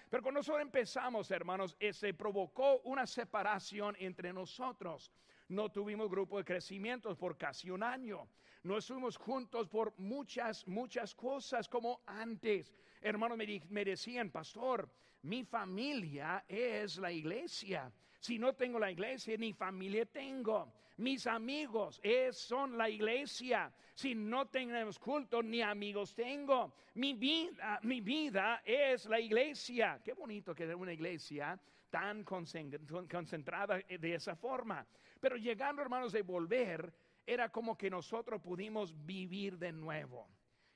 Pero 0.09 0.23
cuando 0.23 0.39
nosotros 0.39 0.61
empezamos, 0.61 1.29
hermanos, 1.31 1.75
eh, 1.79 1.93
se 1.93 2.13
provocó 2.13 2.79
una 2.83 3.05
separación 3.05 3.95
entre 3.99 4.33
nosotros. 4.33 5.11
No 5.49 5.69
tuvimos 5.69 6.09
grupo 6.09 6.37
de 6.37 6.45
crecimiento 6.45 7.15
por 7.17 7.37
casi 7.37 7.69
un 7.69 7.83
año. 7.83 8.27
No 8.63 8.77
estuvimos 8.77 9.17
juntos 9.17 9.67
por 9.67 9.93
muchas, 9.97 10.67
muchas 10.67 11.15
cosas 11.15 11.67
como 11.67 12.01
antes. 12.05 12.73
Hermanos 13.01 13.37
me, 13.37 13.61
me 13.69 13.85
decían, 13.85 14.29
pastor, 14.29 14.89
mi 15.23 15.43
familia 15.43 16.45
es 16.47 16.97
la 16.97 17.11
iglesia. 17.11 17.91
Si 18.19 18.37
no 18.37 18.53
tengo 18.53 18.77
la 18.79 18.91
iglesia, 18.91 19.35
ni 19.37 19.51
familia 19.53 20.05
tengo. 20.05 20.71
Mis 21.01 21.25
amigos 21.25 21.99
es, 22.03 22.37
son 22.37 22.77
la 22.77 22.87
iglesia. 22.87 23.73
Si 23.95 24.13
no 24.13 24.47
tenemos 24.49 24.99
culto, 24.99 25.41
ni 25.41 25.59
amigos 25.63 26.13
tengo. 26.13 26.75
Mi 26.93 27.13
vida, 27.13 27.79
mi 27.81 28.01
vida 28.01 28.61
es 28.63 29.07
la 29.07 29.19
iglesia. 29.19 29.99
Qué 30.05 30.13
bonito 30.13 30.53
que 30.53 30.69
es 30.69 30.75
una 30.75 30.93
iglesia 30.93 31.59
tan 31.89 32.23
concentrada 32.23 33.79
de 33.89 34.13
esa 34.13 34.35
forma. 34.35 34.85
Pero 35.19 35.37
llegando, 35.37 35.81
hermanos, 35.81 36.11
de 36.11 36.21
volver, 36.21 36.93
era 37.25 37.49
como 37.49 37.75
que 37.75 37.89
nosotros 37.89 38.39
pudimos 38.39 38.93
vivir 39.03 39.57
de 39.57 39.71
nuevo. 39.71 40.29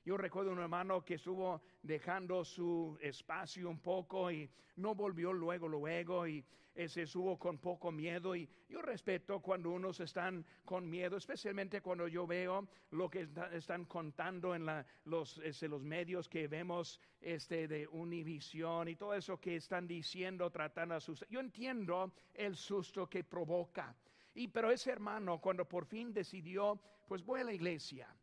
Yo 0.06 0.16
recuerdo 0.16 0.52
un 0.52 0.60
hermano 0.60 1.04
que 1.04 1.14
estuvo 1.14 1.60
dejando 1.82 2.44
su 2.44 2.96
espacio 3.00 3.68
un 3.68 3.80
poco 3.80 4.30
y 4.30 4.48
no 4.76 4.94
volvió 4.94 5.32
luego, 5.32 5.66
luego 5.66 6.28
y 6.28 6.46
se 6.86 7.02
estuvo 7.02 7.36
con 7.36 7.58
poco 7.58 7.90
miedo. 7.90 8.36
Y 8.36 8.48
yo 8.68 8.82
respeto 8.82 9.40
cuando 9.40 9.70
unos 9.70 9.98
están 9.98 10.46
con 10.64 10.88
miedo, 10.88 11.16
especialmente 11.16 11.80
cuando 11.80 12.06
yo 12.06 12.24
veo 12.24 12.68
lo 12.92 13.10
que 13.10 13.28
están 13.50 13.84
contando 13.86 14.54
en 14.54 14.64
los, 15.06 15.38
este, 15.38 15.66
los 15.66 15.82
medios 15.82 16.28
que 16.28 16.46
vemos 16.46 17.00
este, 17.20 17.66
de 17.66 17.88
Univisión 17.88 18.86
y 18.86 18.94
todo 18.94 19.12
eso 19.12 19.40
que 19.40 19.56
están 19.56 19.88
diciendo, 19.88 20.48
tratando 20.50 20.94
a 20.94 20.98
asustar. 20.98 21.28
Yo 21.28 21.40
entiendo 21.40 22.12
el 22.32 22.54
susto 22.54 23.08
que 23.08 23.24
provoca. 23.24 23.92
Y 24.34 24.46
pero 24.46 24.70
ese 24.70 24.92
hermano, 24.92 25.40
cuando 25.40 25.66
por 25.66 25.84
fin 25.84 26.12
decidió, 26.12 26.80
pues 27.08 27.24
voy 27.24 27.40
a 27.40 27.44
la 27.44 27.52
iglesia. 27.52 28.14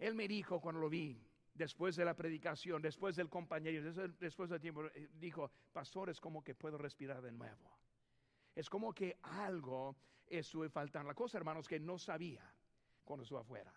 Él 0.00 0.14
me 0.14 0.26
dijo 0.26 0.60
cuando 0.60 0.80
lo 0.80 0.88
vi, 0.88 1.27
después 1.58 1.96
de 1.96 2.04
la 2.04 2.14
predicación, 2.14 2.80
después 2.80 3.16
del 3.16 3.28
compañero, 3.28 3.92
después 4.18 4.48
del 4.48 4.60
tiempo, 4.60 4.86
eh, 4.86 5.08
dijo, 5.14 5.50
pastor, 5.72 6.08
es 6.08 6.20
como 6.20 6.42
que 6.42 6.54
puedo 6.54 6.78
respirar 6.78 7.20
de 7.20 7.32
nuevo. 7.32 7.76
Es 8.54 8.70
como 8.70 8.94
que 8.94 9.18
algo 9.22 9.96
estuve 10.26 10.68
faltando. 10.70 11.08
La 11.08 11.14
cosa, 11.14 11.36
hermanos, 11.36 11.68
que 11.68 11.80
no 11.80 11.98
sabía 11.98 12.42
cuando 13.04 13.24
estuve 13.24 13.40
afuera. 13.40 13.74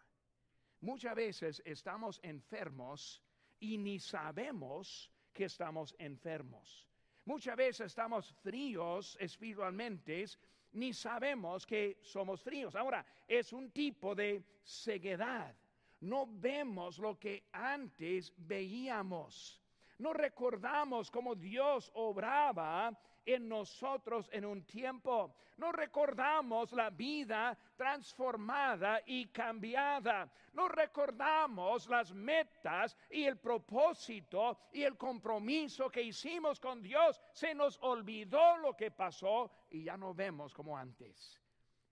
Muchas 0.81 1.15
veces 1.15 1.61
estamos 1.65 2.19
enfermos 2.23 3.21
y 3.59 3.77
ni 3.77 3.99
sabemos 3.99 5.11
que 5.33 5.45
estamos 5.45 5.95
enfermos. 5.97 6.87
Muchas 7.25 7.55
veces 7.55 7.87
estamos 7.87 8.33
fríos 8.41 9.17
espiritualmente, 9.19 10.25
ni 10.73 10.93
sabemos 10.93 11.65
que 11.65 11.99
somos 12.01 12.41
fríos. 12.41 12.75
Ahora, 12.75 13.05
es 13.27 13.53
un 13.53 13.71
tipo 13.71 14.15
de 14.15 14.43
ceguedad 14.63 15.55
no 16.01 16.27
vemos 16.27 16.97
lo 16.99 17.17
que 17.17 17.47
antes 17.51 18.33
veíamos. 18.37 19.61
No 19.99 20.13
recordamos 20.13 21.11
cómo 21.11 21.35
Dios 21.35 21.91
obraba 21.93 22.91
en 23.23 23.47
nosotros 23.47 24.27
en 24.33 24.45
un 24.45 24.65
tiempo. 24.65 25.35
No 25.57 25.71
recordamos 25.71 26.71
la 26.71 26.89
vida 26.89 27.55
transformada 27.75 29.01
y 29.05 29.27
cambiada. 29.27 30.31
No 30.53 30.67
recordamos 30.67 31.87
las 31.87 32.11
metas 32.13 32.97
y 33.11 33.25
el 33.25 33.37
propósito 33.37 34.57
y 34.73 34.81
el 34.81 34.97
compromiso 34.97 35.91
que 35.91 36.01
hicimos 36.01 36.59
con 36.59 36.81
Dios. 36.81 37.21
Se 37.31 37.53
nos 37.53 37.77
olvidó 37.83 38.57
lo 38.57 38.75
que 38.75 38.89
pasó 38.89 39.51
y 39.69 39.83
ya 39.83 39.97
no 39.97 40.15
vemos 40.15 40.51
como 40.51 40.75
antes. 40.75 41.39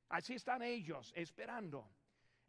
Así 0.09 0.33
están 0.33 0.63
ellos 0.63 1.13
esperando. 1.15 1.87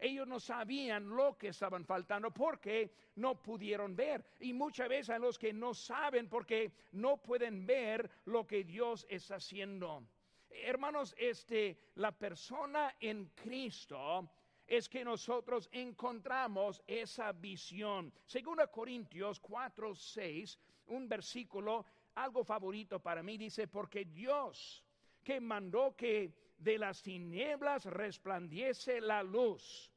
Ellos 0.00 0.26
no 0.26 0.40
sabían 0.40 1.08
lo 1.08 1.36
que 1.36 1.48
estaban 1.48 1.84
faltando 1.84 2.30
porque 2.30 2.92
no 3.16 3.40
pudieron 3.40 3.94
ver. 3.94 4.24
Y 4.40 4.52
muchas 4.52 4.88
veces 4.88 5.10
a 5.10 5.18
los 5.18 5.38
que 5.38 5.52
no 5.52 5.74
saben 5.74 6.28
porque 6.28 6.72
no 6.92 7.18
pueden 7.18 7.66
ver 7.66 8.10
lo 8.24 8.46
que 8.46 8.64
Dios 8.64 9.06
está 9.08 9.36
haciendo. 9.36 10.02
Hermanos, 10.50 11.14
este, 11.18 11.78
la 11.96 12.12
persona 12.12 12.96
en 12.98 13.26
Cristo 13.34 14.28
es 14.66 14.88
que 14.88 15.04
nosotros 15.04 15.68
encontramos 15.72 16.82
esa 16.86 17.32
visión. 17.32 18.12
Según 18.24 18.58
Corintios 18.72 19.38
4, 19.40 19.94
6, 19.94 20.58
un 20.86 21.08
versículo, 21.08 21.84
algo 22.14 22.42
favorito 22.42 23.00
para 23.00 23.22
mí, 23.22 23.36
dice, 23.36 23.68
porque 23.68 24.04
Dios 24.04 24.82
que 25.22 25.40
mandó 25.40 25.94
que 25.96 26.32
de 26.58 26.78
las 26.78 27.02
tinieblas 27.02 27.84
resplandiese 27.84 29.00
la 29.00 29.22
luz. 29.22 29.89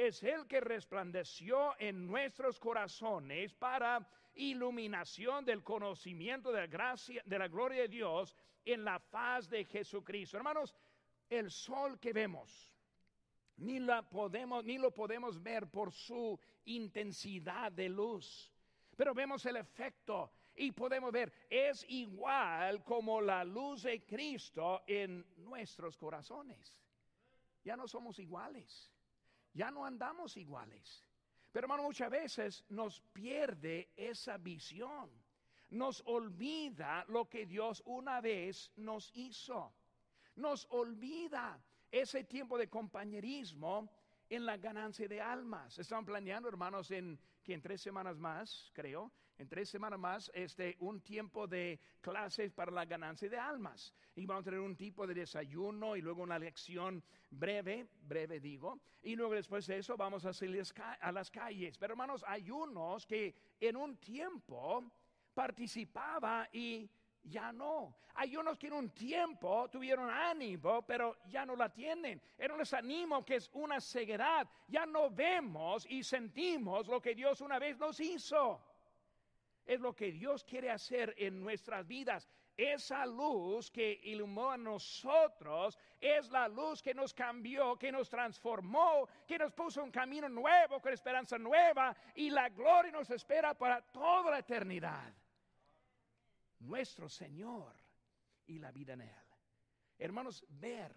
Es 0.00 0.22
el 0.22 0.46
que 0.46 0.62
resplandeció 0.62 1.78
en 1.78 2.06
nuestros 2.06 2.58
corazones 2.58 3.52
para 3.52 4.08
iluminación 4.32 5.44
del 5.44 5.62
conocimiento 5.62 6.50
de 6.50 6.60
la 6.60 6.66
gracia, 6.68 7.22
de 7.26 7.38
la 7.38 7.48
gloria 7.48 7.82
de 7.82 7.88
Dios 7.88 8.34
en 8.64 8.82
la 8.82 8.98
faz 8.98 9.50
de 9.50 9.62
Jesucristo. 9.66 10.38
Hermanos, 10.38 10.74
el 11.28 11.50
sol 11.50 12.00
que 12.00 12.14
vemos, 12.14 12.72
ni, 13.58 13.78
la 13.78 14.00
podemos, 14.00 14.64
ni 14.64 14.78
lo 14.78 14.90
podemos 14.90 15.42
ver 15.42 15.66
por 15.70 15.92
su 15.92 16.40
intensidad 16.64 17.70
de 17.70 17.90
luz, 17.90 18.50
pero 18.96 19.12
vemos 19.12 19.44
el 19.44 19.56
efecto 19.56 20.32
y 20.54 20.72
podemos 20.72 21.12
ver, 21.12 21.30
es 21.50 21.84
igual 21.90 22.82
como 22.84 23.20
la 23.20 23.44
luz 23.44 23.82
de 23.82 24.02
Cristo 24.06 24.82
en 24.86 25.26
nuestros 25.36 25.98
corazones. 25.98 26.74
Ya 27.62 27.76
no 27.76 27.86
somos 27.86 28.18
iguales, 28.18 28.90
ya 29.52 29.70
no 29.70 29.84
andamos 29.84 30.36
iguales. 30.36 31.06
Pero 31.52 31.66
muchas 31.68 32.10
veces 32.10 32.64
nos 32.68 33.00
pierde 33.12 33.90
esa 33.96 34.38
visión, 34.38 35.10
nos 35.70 36.02
olvida 36.06 37.04
lo 37.08 37.28
que 37.28 37.46
Dios 37.46 37.82
una 37.86 38.20
vez 38.20 38.70
nos 38.76 39.10
hizo, 39.14 39.72
nos 40.36 40.66
olvida 40.70 41.60
ese 41.90 42.24
tiempo 42.24 42.56
de 42.56 42.68
compañerismo 42.68 43.90
en 44.28 44.46
la 44.46 44.56
ganancia 44.56 45.08
de 45.08 45.20
almas. 45.20 45.76
Están 45.78 46.04
planeando, 46.04 46.48
hermanos, 46.48 46.90
en 46.92 47.18
que 47.42 47.52
en 47.52 47.60
tres 47.60 47.80
semanas 47.80 48.16
más, 48.16 48.70
creo, 48.72 49.10
en 49.40 49.48
tres 49.48 49.70
semanas 49.70 49.98
más 49.98 50.30
este, 50.34 50.76
un 50.80 51.00
tiempo 51.00 51.46
de 51.46 51.80
clases 52.02 52.52
para 52.52 52.70
la 52.70 52.84
ganancia 52.84 53.26
de 53.26 53.38
almas. 53.38 53.94
Y 54.14 54.26
vamos 54.26 54.42
a 54.42 54.44
tener 54.44 54.60
un 54.60 54.76
tipo 54.76 55.06
de 55.06 55.14
desayuno 55.14 55.96
y 55.96 56.02
luego 56.02 56.22
una 56.22 56.38
lección 56.38 57.02
breve, 57.30 57.86
breve 58.02 58.38
digo, 58.38 58.80
y 59.02 59.16
luego 59.16 59.32
después 59.32 59.66
de 59.66 59.78
eso 59.78 59.96
vamos 59.96 60.26
a 60.26 60.34
salir 60.34 60.62
a 61.00 61.10
las 61.10 61.30
calles. 61.30 61.78
Pero 61.78 61.94
hermanos, 61.94 62.22
hay 62.28 62.50
unos 62.50 63.06
que 63.06 63.34
en 63.58 63.76
un 63.76 63.96
tiempo 63.96 64.84
participaba 65.32 66.46
y 66.52 66.90
ya 67.22 67.50
no. 67.50 67.96
Hay 68.16 68.36
unos 68.36 68.58
que 68.58 68.66
en 68.66 68.74
un 68.74 68.90
tiempo 68.90 69.70
tuvieron 69.70 70.10
ánimo, 70.10 70.82
pero 70.82 71.16
ya 71.28 71.46
no 71.46 71.56
la 71.56 71.72
tienen. 71.72 72.20
Era 72.36 72.52
un 72.52 72.60
desánimo 72.60 73.24
que 73.24 73.36
es 73.36 73.48
una 73.54 73.80
ceguedad. 73.80 74.46
Ya 74.68 74.84
no 74.84 75.08
vemos 75.08 75.86
y 75.88 76.02
sentimos 76.02 76.88
lo 76.88 77.00
que 77.00 77.14
Dios 77.14 77.40
una 77.40 77.58
vez 77.58 77.78
nos 77.78 77.98
hizo 78.00 78.60
es 79.70 79.80
lo 79.80 79.94
que 79.94 80.10
Dios 80.10 80.42
quiere 80.42 80.68
hacer 80.68 81.14
en 81.16 81.38
nuestras 81.38 81.86
vidas. 81.86 82.28
Esa 82.56 83.06
luz 83.06 83.70
que 83.70 84.00
iluminó 84.02 84.50
a 84.50 84.56
nosotros 84.56 85.78
es 86.00 86.28
la 86.28 86.48
luz 86.48 86.82
que 86.82 86.92
nos 86.92 87.14
cambió, 87.14 87.78
que 87.78 87.92
nos 87.92 88.08
transformó, 88.08 89.08
que 89.28 89.38
nos 89.38 89.52
puso 89.52 89.84
un 89.84 89.92
camino 89.92 90.28
nuevo, 90.28 90.80
con 90.80 90.92
esperanza 90.92 91.38
nueva 91.38 91.96
y 92.16 92.30
la 92.30 92.48
gloria 92.48 92.90
nos 92.90 93.10
espera 93.10 93.54
para 93.54 93.80
toda 93.80 94.32
la 94.32 94.40
eternidad. 94.40 95.14
Nuestro 96.58 97.08
Señor 97.08 97.72
y 98.48 98.58
la 98.58 98.72
vida 98.72 98.94
en 98.94 99.02
Él. 99.02 99.24
Hermanos, 100.00 100.44
ver, 100.48 100.92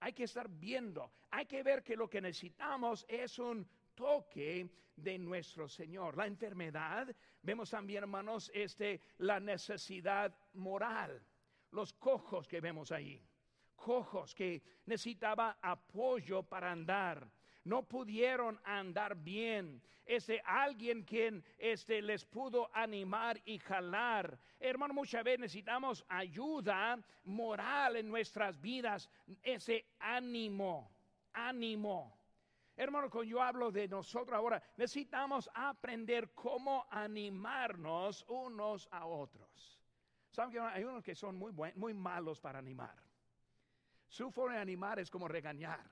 hay 0.00 0.12
que 0.12 0.24
estar 0.24 0.48
viendo, 0.48 1.12
hay 1.30 1.46
que 1.46 1.62
ver 1.62 1.84
que 1.84 1.94
lo 1.94 2.10
que 2.10 2.20
necesitamos 2.20 3.06
es 3.08 3.38
un 3.38 3.64
toque 3.98 4.70
de 4.94 5.18
nuestro 5.18 5.68
Señor. 5.68 6.16
La 6.16 6.26
enfermedad, 6.26 7.14
vemos 7.42 7.70
también, 7.70 8.04
hermanos, 8.04 8.48
este, 8.54 9.00
la 9.18 9.40
necesidad 9.40 10.32
moral, 10.54 11.20
los 11.72 11.92
cojos 11.94 12.46
que 12.46 12.60
vemos 12.60 12.92
ahí, 12.92 13.20
cojos 13.74 14.36
que 14.36 14.62
necesitaba 14.86 15.58
apoyo 15.60 16.44
para 16.44 16.70
andar. 16.70 17.28
No 17.64 17.82
pudieron 17.82 18.58
andar 18.64 19.16
bien. 19.16 19.82
Este 20.06 20.40
alguien 20.44 21.02
quien 21.02 21.44
este 21.58 22.00
les 22.00 22.24
pudo 22.24 22.70
animar 22.72 23.42
y 23.44 23.58
jalar. 23.58 24.38
Hermano, 24.58 24.94
muchas 24.94 25.22
veces 25.22 25.40
necesitamos 25.40 26.04
ayuda 26.08 26.98
moral 27.24 27.96
en 27.96 28.08
nuestras 28.08 28.58
vidas, 28.58 29.10
ese 29.42 29.84
ánimo, 29.98 30.90
ánimo. 31.34 32.17
Hermano, 32.78 33.10
cuando 33.10 33.28
yo 33.28 33.42
hablo 33.42 33.72
de 33.72 33.88
nosotros 33.88 34.38
ahora, 34.38 34.62
necesitamos 34.76 35.50
aprender 35.52 36.30
cómo 36.32 36.86
animarnos 36.88 38.24
unos 38.28 38.88
a 38.92 39.04
otros. 39.04 39.82
Saben 40.30 40.52
que 40.52 40.60
hay 40.60 40.84
unos 40.84 41.02
que 41.02 41.16
son 41.16 41.34
muy, 41.34 41.52
muy 41.74 41.92
malos 41.92 42.40
para 42.40 42.60
animar. 42.60 42.94
Su 44.06 44.30
forma 44.30 44.54
de 44.54 44.60
animar 44.60 45.00
es 45.00 45.10
como 45.10 45.26
regañar. 45.26 45.90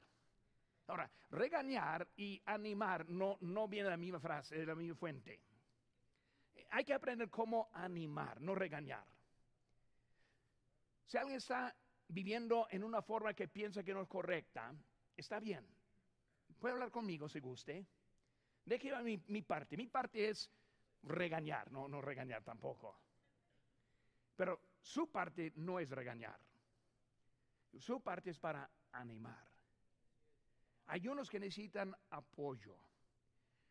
Ahora, 0.87 1.11
regañar 1.31 2.07
y 2.17 2.41
animar 2.47 3.09
no, 3.09 3.37
no 3.41 3.67
viene 3.67 3.87
de 3.87 3.91
la 3.91 3.97
misma 3.97 4.21
frase, 4.21 4.57
de 4.57 4.67
la 4.67 4.77
misma 4.77 4.95
fuente. 4.95 5.41
Hay 6.71 6.85
que 6.85 6.95
aprender 6.95 7.29
cómo 7.29 7.69
animar, 7.73 8.41
no 8.41 8.55
regañar. 8.55 9.05
Si 11.05 11.19
alguien 11.19 11.39
está 11.39 11.75
viviendo 12.07 12.69
en 12.71 12.85
una 12.85 13.03
forma 13.03 13.35
que 13.35 13.49
piensa 13.49 13.83
que 13.83 13.93
no 13.93 14.03
es 14.03 14.09
correcta, 14.09 14.73
está 15.17 15.41
bien. 15.41 15.67
Puede 16.59 16.75
hablar 16.75 16.91
conmigo 16.91 17.29
si 17.29 17.41
guste. 17.41 17.87
Deje 18.65 18.95
mi, 19.03 19.23
mi 19.29 19.43
parte. 19.43 19.77
Mi 19.77 19.87
parte 19.87 20.29
es 20.29 20.51
regañar, 21.03 21.71
no, 21.71 21.89
no 21.89 22.01
regañar 22.01 22.43
tampoco. 22.43 22.99
Pero 24.37 24.61
su 24.81 25.11
parte 25.11 25.53
no 25.57 25.79
es 25.79 25.91
regañar. 25.91 26.39
Su 27.79 28.01
parte 28.01 28.31
es 28.31 28.39
para 28.39 28.69
animar. 28.93 29.47
Hay 30.87 31.09
unos 31.09 31.29
que 31.29 31.41
necesitan 31.41 31.95
apoyo. 32.11 32.77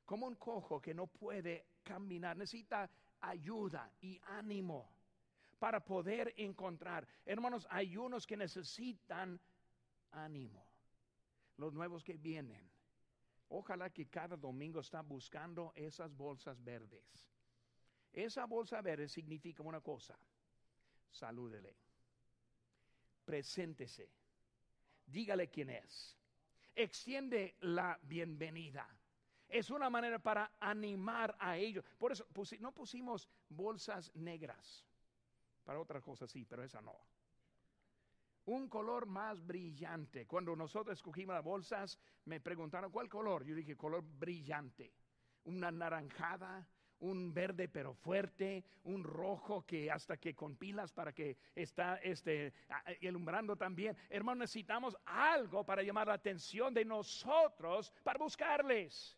Como 0.05 0.27
un 0.27 0.35
cojo 0.35 0.81
que 0.81 0.93
no 0.93 1.07
puede 1.07 1.65
caminar, 1.83 2.37
necesita 2.37 2.89
ayuda 3.21 3.91
y 4.01 4.19
ánimo 4.25 4.89
para 5.57 5.83
poder 5.83 6.33
encontrar. 6.37 7.07
Hermanos, 7.25 7.67
hay 7.71 7.97
unos 7.97 8.27
que 8.27 8.37
necesitan 8.37 9.39
ánimo. 10.11 10.63
Los 11.57 11.73
nuevos 11.73 12.03
que 12.03 12.17
vienen 12.17 12.74
Ojalá 13.49 13.89
que 13.89 14.07
cada 14.07 14.35
domingo 14.35 14.79
está 14.79 15.01
buscando 15.01 15.71
esas 15.75 16.15
bolsas 16.15 16.63
verdes. 16.63 17.29
Esa 18.11 18.45
bolsa 18.45 18.81
verde 18.81 19.07
significa 19.07 19.61
una 19.63 19.81
cosa. 19.81 20.17
Salúdele. 21.11 21.75
Preséntese. 23.23 24.09
Dígale 25.05 25.49
quién 25.49 25.69
es. 25.69 26.17
Extiende 26.75 27.55
la 27.61 27.99
bienvenida. 28.01 28.87
Es 29.47 29.69
una 29.69 29.89
manera 29.89 30.19
para 30.19 30.51
animar 30.59 31.35
a 31.39 31.57
ellos. 31.57 31.85
Por 31.97 32.11
eso 32.11 32.25
no 32.59 32.71
pusimos 32.73 33.29
bolsas 33.49 34.13
negras. 34.15 34.83
Para 35.63 35.79
otras 35.79 36.03
cosas 36.03 36.31
sí, 36.31 36.45
pero 36.45 36.63
esa 36.63 36.81
no 36.81 37.14
un 38.45 38.67
color 38.67 39.05
más 39.05 39.45
brillante. 39.45 40.25
Cuando 40.25 40.55
nosotros 40.55 40.97
escogimos 40.97 41.35
las 41.35 41.43
bolsas, 41.43 41.99
me 42.25 42.39
preguntaron 42.39 42.91
cuál 42.91 43.09
color. 43.09 43.43
Yo 43.45 43.55
dije 43.55 43.75
color 43.75 44.03
brillante. 44.03 44.93
Una 45.45 45.71
naranjada, 45.71 46.67
un 46.99 47.33
verde 47.33 47.67
pero 47.67 47.93
fuerte, 47.93 48.63
un 48.83 49.03
rojo 49.03 49.65
que 49.65 49.91
hasta 49.91 50.17
que 50.17 50.33
con 50.33 50.55
pilas 50.55 50.91
para 50.91 51.13
que 51.13 51.37
está 51.55 51.97
este, 51.97 52.53
también. 53.57 53.95
Hermanos, 54.09 54.41
necesitamos 54.41 54.97
algo 55.05 55.63
para 55.63 55.83
llamar 55.83 56.07
la 56.07 56.13
atención 56.13 56.73
de 56.73 56.85
nosotros 56.85 57.91
para 58.03 58.19
buscarles. 58.19 59.17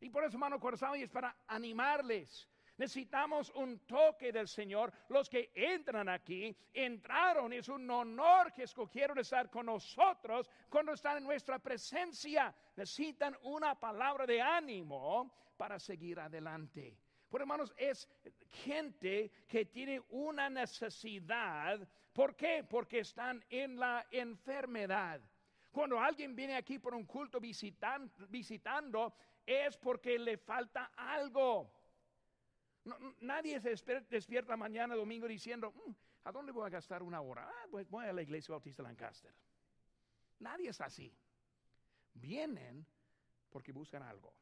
Y 0.00 0.10
por 0.10 0.24
eso, 0.24 0.36
hermano 0.36 0.58
corazón, 0.58 0.96
es 0.96 1.10
para 1.10 1.36
animarles. 1.46 2.48
Necesitamos 2.78 3.50
un 3.50 3.80
toque 3.80 4.32
del 4.32 4.48
Señor. 4.48 4.92
Los 5.08 5.28
que 5.28 5.50
entran 5.54 6.08
aquí 6.08 6.56
entraron. 6.72 7.52
Es 7.52 7.68
un 7.68 7.88
honor 7.90 8.52
que 8.52 8.64
escogieron 8.64 9.18
estar 9.18 9.50
con 9.50 9.66
nosotros 9.66 10.50
cuando 10.68 10.92
están 10.92 11.18
en 11.18 11.24
nuestra 11.24 11.58
presencia. 11.58 12.54
Necesitan 12.76 13.36
una 13.42 13.78
palabra 13.78 14.26
de 14.26 14.40
ánimo 14.40 15.32
para 15.56 15.78
seguir 15.78 16.18
adelante. 16.18 16.96
Por 17.28 17.40
hermanos, 17.40 17.72
es 17.76 18.08
gente 18.64 19.30
que 19.48 19.64
tiene 19.66 20.00
una 20.10 20.50
necesidad. 20.50 21.80
¿Por 22.12 22.36
qué? 22.36 22.64
Porque 22.68 22.98
están 22.98 23.42
en 23.48 23.78
la 23.78 24.06
enfermedad. 24.10 25.20
Cuando 25.70 25.98
alguien 25.98 26.36
viene 26.36 26.56
aquí 26.56 26.78
por 26.78 26.94
un 26.94 27.06
culto 27.06 27.40
visitando, 27.40 29.14
es 29.46 29.76
porque 29.78 30.18
le 30.18 30.36
falta 30.36 30.92
algo 30.94 31.72
nadie 33.20 33.60
se 33.60 33.74
despierta 34.10 34.56
mañana 34.56 34.94
domingo 34.94 35.26
diciendo, 35.28 35.72
mm, 35.72 35.90
¿a 36.24 36.32
dónde 36.32 36.52
voy 36.52 36.66
a 36.66 36.70
gastar 36.70 37.02
una 37.02 37.20
hora? 37.20 37.48
Ah, 37.48 37.66
pues 37.70 37.88
voy 37.88 38.04
a 38.06 38.12
la 38.12 38.22
iglesia 38.22 38.52
bautista 38.52 38.82
Lancaster. 38.82 39.32
Nadie 40.40 40.70
es 40.70 40.80
así. 40.80 41.14
Vienen 42.14 42.84
porque 43.50 43.72
buscan 43.72 44.02
algo. 44.02 44.34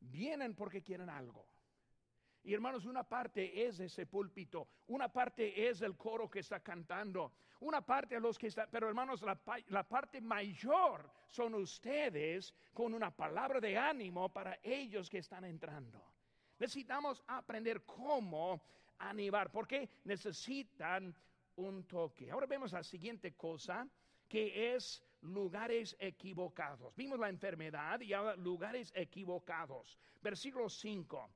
Vienen 0.00 0.54
porque 0.54 0.82
quieren 0.82 1.10
algo. 1.10 1.46
Y 2.42 2.54
hermanos, 2.54 2.86
una 2.86 3.02
parte 3.02 3.66
es 3.66 3.80
ese 3.80 4.06
púlpito, 4.06 4.68
una 4.86 5.12
parte 5.12 5.68
es 5.68 5.82
el 5.82 5.94
coro 5.96 6.30
que 6.30 6.38
está 6.38 6.60
cantando, 6.60 7.32
una 7.60 7.84
parte 7.84 8.16
a 8.16 8.20
los 8.20 8.38
que 8.38 8.46
están, 8.46 8.68
pero 8.70 8.88
hermanos, 8.88 9.20
la, 9.20 9.38
la, 9.68 9.86
parte 9.86 10.22
mayor 10.22 11.12
son 11.28 11.54
ustedes 11.54 12.54
con 12.72 12.94
una 12.94 13.14
palabra 13.14 13.60
de 13.60 13.76
ánimo 13.76 14.30
para 14.30 14.58
ellos 14.62 15.10
que 15.10 15.18
están 15.18 15.44
entrando. 15.44 16.09
Necesitamos 16.60 17.24
aprender 17.26 17.84
cómo 17.84 18.60
animar, 18.98 19.50
porque 19.50 19.88
necesitan 20.04 21.14
un 21.56 21.84
toque. 21.84 22.30
Ahora 22.30 22.46
vemos 22.46 22.72
la 22.72 22.82
siguiente 22.82 23.32
cosa, 23.32 23.88
que 24.28 24.74
es 24.74 25.02
lugares 25.22 25.96
equivocados. 25.98 26.94
Vimos 26.94 27.18
la 27.18 27.30
enfermedad 27.30 28.00
y 28.00 28.12
ahora 28.12 28.36
lugares 28.36 28.92
equivocados. 28.94 29.98
Versículo 30.20 30.68
5. 30.68 31.30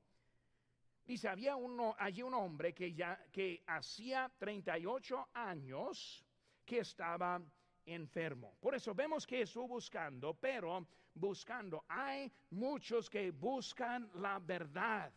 Dice, 1.05 1.27
había 1.27 1.55
uno, 1.55 1.95
allí 1.97 2.21
un 2.21 2.33
hombre 2.33 2.73
que 2.73 2.93
ya 2.93 3.19
que 3.31 3.63
hacía 3.67 4.31
38 4.37 5.29
años 5.33 6.23
que 6.65 6.79
estaba 6.79 7.41
enfermo. 7.85 8.55
Por 8.59 8.75
eso 8.75 8.93
vemos 8.93 9.25
que 9.25 9.41
estuvo 9.41 9.67
buscando, 9.67 10.33
pero 10.33 10.87
buscando. 11.13 11.83
Hay 11.87 12.31
muchos 12.51 13.09
que 13.09 13.31
buscan 13.31 14.09
la 14.15 14.39
verdad. 14.39 15.11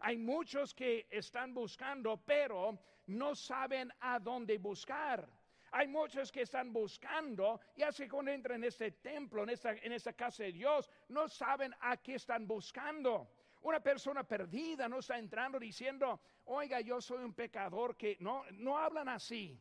Hay 0.00 0.16
muchos 0.16 0.74
que 0.74 1.06
están 1.10 1.52
buscando, 1.52 2.16
pero 2.24 2.78
no 3.06 3.34
saben 3.34 3.92
a 4.00 4.18
dónde 4.18 4.58
buscar. 4.58 5.28
Hay 5.72 5.86
muchos 5.86 6.32
que 6.32 6.42
están 6.42 6.72
buscando, 6.72 7.60
y 7.76 7.82
así 7.82 8.08
cuando 8.08 8.32
entran 8.32 8.56
en 8.56 8.64
este 8.64 8.90
templo, 8.92 9.44
en 9.44 9.50
esta, 9.50 9.72
en 9.72 9.92
esta 9.92 10.12
casa 10.12 10.42
de 10.42 10.52
Dios, 10.52 10.90
no 11.08 11.28
saben 11.28 11.72
a 11.80 11.96
qué 11.96 12.14
están 12.16 12.46
buscando. 12.46 13.30
Una 13.62 13.80
persona 13.80 14.24
perdida 14.24 14.88
no 14.88 14.98
está 14.98 15.18
entrando 15.18 15.58
diciendo, 15.58 16.20
oiga, 16.46 16.80
yo 16.80 17.00
soy 17.00 17.22
un 17.22 17.34
pecador 17.34 17.96
que 17.96 18.16
no, 18.20 18.42
no 18.52 18.78
hablan 18.78 19.08
así. 19.08 19.60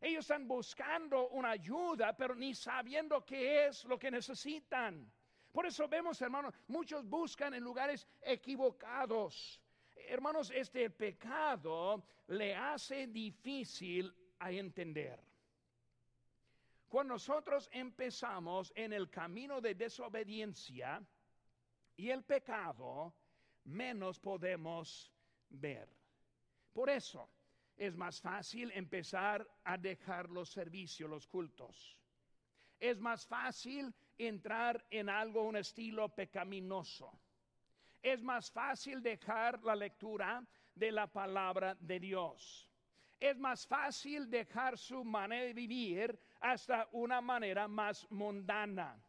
Ellos 0.00 0.24
están 0.24 0.46
buscando 0.46 1.28
una 1.28 1.50
ayuda, 1.50 2.16
pero 2.16 2.34
ni 2.34 2.54
sabiendo 2.54 3.24
qué 3.24 3.66
es 3.66 3.84
lo 3.84 3.98
que 3.98 4.10
necesitan. 4.10 5.10
Por 5.52 5.66
eso 5.66 5.88
vemos, 5.88 6.20
hermanos, 6.20 6.52
muchos 6.66 7.08
buscan 7.08 7.54
en 7.54 7.62
lugares 7.62 8.06
equivocados. 8.20 9.60
Hermanos, 9.94 10.50
este 10.54 10.90
pecado 10.90 12.04
le 12.26 12.54
hace 12.54 13.06
difícil 13.06 14.12
a 14.40 14.50
entender. 14.50 15.18
Cuando 16.88 17.14
nosotros 17.14 17.68
empezamos 17.72 18.72
en 18.76 18.92
el 18.92 19.10
camino 19.10 19.60
de 19.60 19.74
desobediencia 19.74 21.02
y 21.96 22.10
el 22.10 22.22
pecado, 22.24 23.14
menos 23.64 24.20
podemos 24.20 25.12
ver. 25.48 25.88
Por 26.72 26.90
eso, 26.90 27.28
es 27.76 27.96
más 27.96 28.20
fácil 28.20 28.70
empezar 28.74 29.46
a 29.64 29.76
dejar 29.76 30.30
los 30.30 30.50
servicios, 30.50 31.10
los 31.10 31.26
cultos. 31.26 31.96
Es 32.78 33.00
más 33.00 33.26
fácil 33.26 33.92
entrar 34.18 34.84
en 34.90 35.08
algo, 35.08 35.42
un 35.42 35.56
estilo 35.56 36.08
pecaminoso. 36.08 37.18
Es 38.02 38.22
más 38.22 38.50
fácil 38.50 39.02
dejar 39.02 39.62
la 39.62 39.74
lectura 39.74 40.44
de 40.74 40.92
la 40.92 41.06
palabra 41.06 41.76
de 41.80 41.98
Dios. 41.98 42.68
Es 43.18 43.38
más 43.38 43.66
fácil 43.66 44.28
dejar 44.28 44.76
su 44.76 45.02
manera 45.04 45.46
de 45.46 45.54
vivir 45.54 46.18
hasta 46.40 46.88
una 46.92 47.20
manera 47.20 47.66
más 47.66 48.06
mundana. 48.10 49.00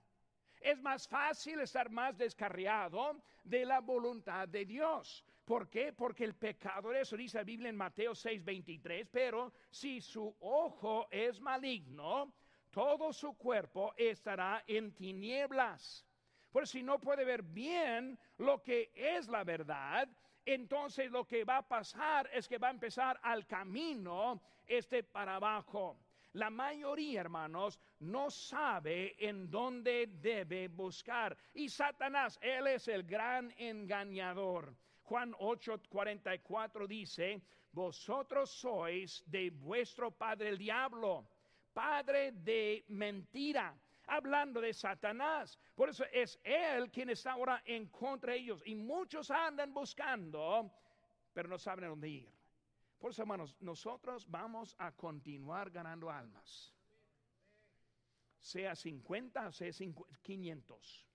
Es 0.61 0.81
más 0.81 1.07
fácil 1.07 1.59
estar 1.59 1.89
más 1.89 2.17
descarriado 2.17 3.21
de 3.43 3.65
la 3.65 3.81
voluntad 3.81 4.47
de 4.47 4.65
Dios. 4.65 5.25
¿Por 5.45 5.69
qué? 5.69 5.93
Porque 5.93 6.23
el 6.23 6.33
pecador, 6.33 6.95
eso 6.95 7.15
dice 7.15 7.37
la 7.37 7.43
Biblia 7.43 7.69
en 7.69 7.75
Mateo 7.75 8.13
6:23, 8.15 9.07
pero 9.11 9.53
si 9.69 10.01
su 10.01 10.35
ojo 10.39 11.07
es 11.11 11.39
maligno, 11.39 12.33
todo 12.71 13.13
su 13.13 13.37
cuerpo 13.37 13.93
estará 13.95 14.63
en 14.65 14.95
tinieblas. 14.95 16.03
Por 16.51 16.67
si 16.67 16.81
no 16.81 16.99
puede 16.99 17.23
ver 17.23 17.43
bien 17.43 18.17
lo 18.37 18.63
que 18.63 18.91
es 18.95 19.27
la 19.27 19.43
verdad, 19.43 20.09
entonces 20.45 21.11
lo 21.11 21.27
que 21.27 21.43
va 21.43 21.57
a 21.57 21.67
pasar 21.67 22.27
es 22.33 22.47
que 22.47 22.57
va 22.57 22.69
a 22.69 22.71
empezar 22.71 23.19
al 23.21 23.45
camino 23.45 24.41
este 24.65 25.03
para 25.03 25.35
abajo. 25.35 25.99
La 26.33 26.49
mayoría, 26.49 27.21
hermanos, 27.21 27.79
no 27.99 28.31
sabe 28.31 29.15
en 29.19 29.49
dónde 29.49 30.07
debe 30.07 30.67
buscar. 30.67 31.37
Y 31.53 31.69
Satanás, 31.69 32.37
él 32.41 32.67
es 32.67 32.87
el 32.87 33.03
gran 33.03 33.53
engañador. 33.57 34.75
Juan 35.05 35.33
8:44 35.33 36.87
dice, 36.87 37.41
vosotros 37.71 38.49
sois 38.49 39.23
de 39.25 39.49
vuestro 39.51 40.11
padre 40.11 40.49
el 40.49 40.57
diablo, 40.57 41.27
padre 41.73 42.31
de 42.31 42.83
mentira 42.87 43.77
hablando 44.07 44.61
de 44.61 44.73
Satanás. 44.73 45.57
Por 45.75 45.89
eso 45.89 46.05
es 46.11 46.39
él 46.43 46.89
quien 46.91 47.09
está 47.09 47.33
ahora 47.33 47.61
en 47.65 47.87
contra 47.87 48.33
de 48.33 48.39
ellos. 48.39 48.61
Y 48.65 48.75
muchos 48.75 49.29
andan 49.31 49.73
buscando, 49.73 50.71
pero 51.33 51.49
no 51.49 51.57
saben 51.57 51.85
a 51.85 51.89
dónde 51.89 52.09
ir. 52.09 52.31
Por 52.99 53.11
eso, 53.11 53.21
hermanos, 53.21 53.55
nosotros 53.59 54.29
vamos 54.29 54.75
a 54.79 54.91
continuar 54.91 55.69
ganando 55.69 56.09
almas. 56.09 56.73
Sea 58.39 58.75
50, 58.75 59.51
sea 59.51 59.71
500. 60.21 61.07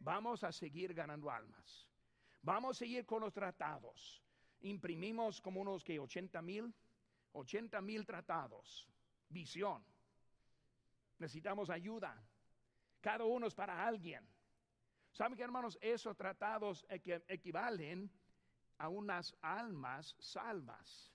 Vamos 0.00 0.44
a 0.44 0.52
seguir 0.52 0.94
ganando 0.94 1.30
almas. 1.30 1.91
Vamos 2.42 2.76
a 2.76 2.78
seguir 2.80 3.06
con 3.06 3.20
los 3.22 3.32
tratados. 3.32 4.22
Imprimimos 4.60 5.40
como 5.40 5.60
unos 5.60 5.84
que 5.84 5.98
80 5.98 6.42
mil, 6.42 6.74
80 7.32 7.80
mil 7.80 8.04
tratados. 8.04 8.88
Visión. 9.28 9.84
Necesitamos 11.18 11.70
ayuda. 11.70 12.20
Cada 13.00 13.24
uno 13.24 13.46
es 13.46 13.54
para 13.54 13.86
alguien. 13.86 14.28
¿Saben 15.12 15.36
que 15.36 15.42
hermanos? 15.42 15.78
Esos 15.80 16.16
tratados 16.16 16.84
equivalen 16.88 18.10
a 18.78 18.88
unas 18.88 19.36
almas 19.40 20.16
salvas. 20.18 21.12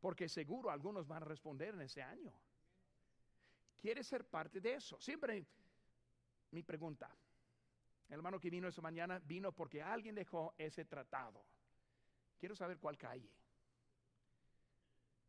Porque 0.00 0.28
seguro 0.28 0.70
algunos 0.70 1.06
van 1.06 1.22
a 1.22 1.26
responder 1.26 1.74
en 1.74 1.82
ese 1.82 2.02
año. 2.02 2.32
¿Quiere 3.78 4.04
ser 4.04 4.24
parte 4.24 4.60
de 4.60 4.74
eso? 4.74 5.00
Siempre 5.00 5.46
mi 6.50 6.62
pregunta. 6.62 7.10
El 8.10 8.16
hermano 8.16 8.40
que 8.40 8.50
vino 8.50 8.66
esa 8.66 8.82
mañana 8.82 9.20
vino 9.20 9.52
porque 9.52 9.80
alguien 9.80 10.16
dejó 10.16 10.52
ese 10.58 10.84
tratado. 10.84 11.44
Quiero 12.38 12.56
saber 12.56 12.78
cuál 12.78 12.98
calle. 12.98 13.32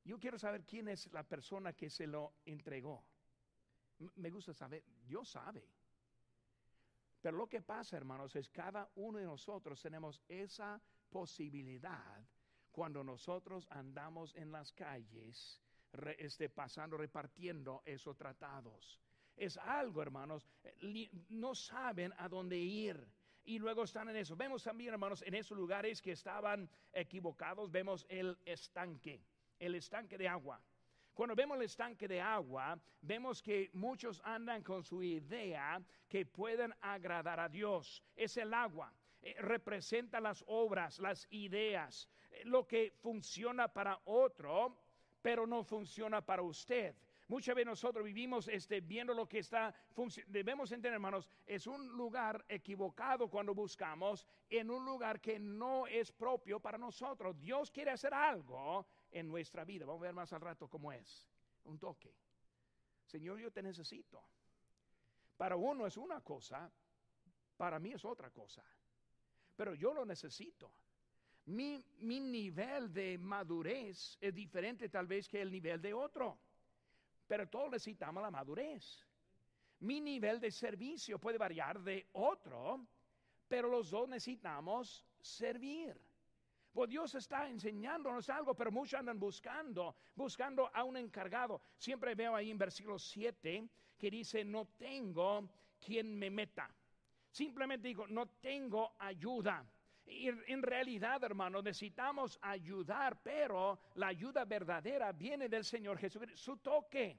Yo 0.03 0.19
quiero 0.19 0.39
saber 0.39 0.65
quién 0.65 0.87
es 0.87 1.05
la 1.13 1.21
persona 1.21 1.73
que 1.73 1.91
se 1.91 2.07
lo 2.07 2.33
entregó. 2.43 3.05
Me 4.15 4.31
gusta 4.31 4.51
saber, 4.51 4.83
Dios 5.05 5.29
sabe. 5.29 5.63
Pero 7.21 7.37
lo 7.37 7.47
que 7.47 7.61
pasa, 7.61 7.97
hermanos, 7.97 8.35
es 8.35 8.49
cada 8.49 8.89
uno 8.95 9.19
de 9.19 9.25
nosotros 9.25 9.79
tenemos 9.79 10.19
esa 10.27 10.81
posibilidad 11.11 12.25
cuando 12.71 13.03
nosotros 13.03 13.67
andamos 13.69 14.33
en 14.35 14.51
las 14.51 14.71
calles, 14.71 15.61
este, 16.17 16.49
pasando, 16.49 16.97
repartiendo 16.97 17.83
esos 17.85 18.17
tratados. 18.17 18.99
Es 19.41 19.57
algo, 19.57 20.03
hermanos, 20.03 20.47
no 21.29 21.55
saben 21.55 22.13
a 22.19 22.29
dónde 22.29 22.57
ir. 22.57 22.95
Y 23.43 23.57
luego 23.57 23.85
están 23.85 24.07
en 24.09 24.17
eso. 24.17 24.35
Vemos 24.35 24.63
también, 24.63 24.93
hermanos, 24.93 25.23
en 25.25 25.33
esos 25.33 25.57
lugares 25.57 25.99
que 25.99 26.11
estaban 26.11 26.69
equivocados, 26.93 27.71
vemos 27.71 28.05
el 28.07 28.37
estanque, 28.45 29.19
el 29.57 29.73
estanque 29.73 30.15
de 30.15 30.27
agua. 30.27 30.61
Cuando 31.15 31.33
vemos 31.35 31.57
el 31.57 31.63
estanque 31.63 32.07
de 32.07 32.21
agua, 32.21 32.79
vemos 33.01 33.41
que 33.41 33.71
muchos 33.73 34.21
andan 34.23 34.61
con 34.61 34.83
su 34.83 35.01
idea 35.01 35.81
que 36.07 36.23
pueden 36.23 36.71
agradar 36.79 37.39
a 37.39 37.49
Dios. 37.49 38.03
Es 38.15 38.37
el 38.37 38.53
agua. 38.53 38.93
eh, 39.23 39.35
representa 39.39 40.19
las 40.19 40.43
obras, 40.47 40.99
las 40.99 41.27
ideas, 41.31 42.07
eh, 42.29 42.43
lo 42.45 42.67
que 42.67 42.91
funciona 43.01 43.67
para 43.67 43.99
otro, 44.05 44.77
pero 45.21 45.45
no 45.47 45.63
funciona 45.63 46.21
para 46.25 46.41
usted. 46.41 46.95
Muchas 47.31 47.55
veces 47.55 47.67
nosotros 47.67 48.03
vivimos 48.03 48.49
este, 48.49 48.81
viendo 48.81 49.13
lo 49.13 49.25
que 49.25 49.39
está, 49.39 49.73
debemos 50.27 50.69
entender 50.73 50.91
hermanos, 50.91 51.29
es 51.45 51.65
un 51.65 51.87
lugar 51.87 52.43
equivocado 52.49 53.29
cuando 53.29 53.55
buscamos 53.55 54.27
en 54.49 54.69
un 54.69 54.83
lugar 54.83 55.21
que 55.21 55.39
no 55.39 55.87
es 55.87 56.11
propio 56.11 56.59
para 56.59 56.77
nosotros. 56.77 57.39
Dios 57.39 57.71
quiere 57.71 57.91
hacer 57.91 58.13
algo 58.13 58.85
en 59.09 59.29
nuestra 59.29 59.63
vida. 59.63 59.85
Vamos 59.85 60.01
a 60.01 60.07
ver 60.07 60.13
más 60.13 60.33
al 60.33 60.41
rato 60.41 60.67
cómo 60.67 60.91
es. 60.91 61.25
Un 61.63 61.79
toque. 61.79 62.13
Señor, 63.05 63.39
yo 63.39 63.49
te 63.49 63.63
necesito. 63.63 64.21
Para 65.37 65.55
uno 65.55 65.87
es 65.87 65.95
una 65.95 66.19
cosa, 66.19 66.69
para 67.55 67.79
mí 67.79 67.93
es 67.93 68.03
otra 68.03 68.29
cosa. 68.31 68.61
Pero 69.55 69.73
yo 69.73 69.93
lo 69.93 70.03
necesito. 70.03 70.69
Mi, 71.45 71.81
mi 71.99 72.19
nivel 72.19 72.91
de 72.91 73.17
madurez 73.17 74.17
es 74.19 74.35
diferente 74.35 74.89
tal 74.89 75.07
vez 75.07 75.29
que 75.29 75.41
el 75.41 75.49
nivel 75.49 75.81
de 75.81 75.93
otro 75.93 76.37
pero 77.31 77.47
todos 77.47 77.71
necesitamos 77.71 78.21
la 78.21 78.29
madurez. 78.29 79.07
Mi 79.79 80.01
nivel 80.01 80.41
de 80.41 80.51
servicio 80.51 81.17
puede 81.17 81.37
variar 81.37 81.79
de 81.79 82.09
otro, 82.11 82.85
pero 83.47 83.69
los 83.69 83.89
dos 83.89 84.09
necesitamos 84.09 85.05
servir. 85.21 85.97
Pues 86.73 86.89
Dios 86.89 87.15
está 87.15 87.47
enseñándonos 87.47 88.29
algo, 88.29 88.53
pero 88.53 88.69
muchos 88.69 88.99
andan 88.99 89.17
buscando, 89.17 89.95
buscando 90.13 90.69
a 90.73 90.83
un 90.83 90.97
encargado. 90.97 91.61
Siempre 91.77 92.15
veo 92.15 92.35
ahí 92.35 92.51
en 92.51 92.57
versículo 92.57 92.99
7 92.99 93.65
que 93.97 94.11
dice, 94.11 94.43
no 94.43 94.65
tengo 94.77 95.47
quien 95.79 96.13
me 96.19 96.29
meta. 96.29 96.69
Simplemente 97.31 97.87
digo, 97.87 98.07
no 98.07 98.27
tengo 98.41 98.95
ayuda. 98.99 99.65
En 100.13 100.61
realidad, 100.61 101.23
hermano, 101.23 101.61
necesitamos 101.61 102.37
ayudar, 102.41 103.21
pero 103.23 103.79
la 103.95 104.07
ayuda 104.07 104.43
verdadera 104.45 105.11
viene 105.13 105.47
del 105.47 105.63
Señor 105.63 105.97
Jesucristo. 105.97 106.37
Su 106.37 106.57
toque. 106.57 107.17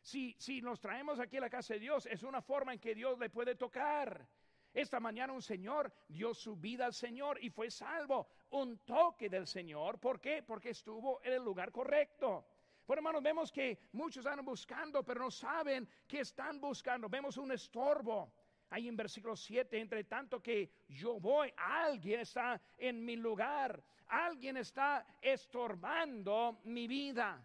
Si, 0.00 0.34
si 0.38 0.60
nos 0.60 0.80
traemos 0.80 1.20
aquí 1.20 1.36
a 1.36 1.40
la 1.40 1.50
casa 1.50 1.74
de 1.74 1.80
Dios, 1.80 2.06
es 2.06 2.22
una 2.22 2.42
forma 2.42 2.72
en 2.72 2.80
que 2.80 2.94
Dios 2.94 3.18
le 3.18 3.30
puede 3.30 3.54
tocar. 3.54 4.28
Esta 4.74 5.00
mañana 5.00 5.32
un 5.32 5.42
Señor 5.42 5.92
dio 6.08 6.34
su 6.34 6.56
vida 6.56 6.86
al 6.86 6.94
Señor 6.94 7.38
y 7.42 7.50
fue 7.50 7.70
salvo. 7.70 8.28
Un 8.50 8.78
toque 8.78 9.28
del 9.28 9.46
Señor. 9.46 9.98
¿Por 9.98 10.20
qué? 10.20 10.42
Porque 10.42 10.70
estuvo 10.70 11.20
en 11.22 11.34
el 11.34 11.42
lugar 11.42 11.72
correcto. 11.72 12.46
Por 12.84 12.98
hermanos, 12.98 13.22
vemos 13.22 13.52
que 13.52 13.78
muchos 13.92 14.24
andan 14.24 14.44
buscando, 14.44 15.02
pero 15.02 15.20
no 15.20 15.30
saben 15.30 15.88
qué 16.06 16.20
están 16.20 16.60
buscando. 16.60 17.08
Vemos 17.08 17.36
un 17.36 17.52
estorbo. 17.52 18.32
Ahí 18.70 18.86
en 18.86 18.96
versículo 18.96 19.34
7, 19.34 19.78
entre 19.78 20.04
tanto 20.04 20.42
que 20.42 20.70
yo 20.88 21.18
voy, 21.18 21.52
alguien 21.56 22.20
está 22.20 22.60
en 22.76 23.04
mi 23.04 23.16
lugar, 23.16 23.82
alguien 24.06 24.58
está 24.58 25.06
estorbando 25.22 26.60
mi 26.64 26.86
vida. 26.86 27.42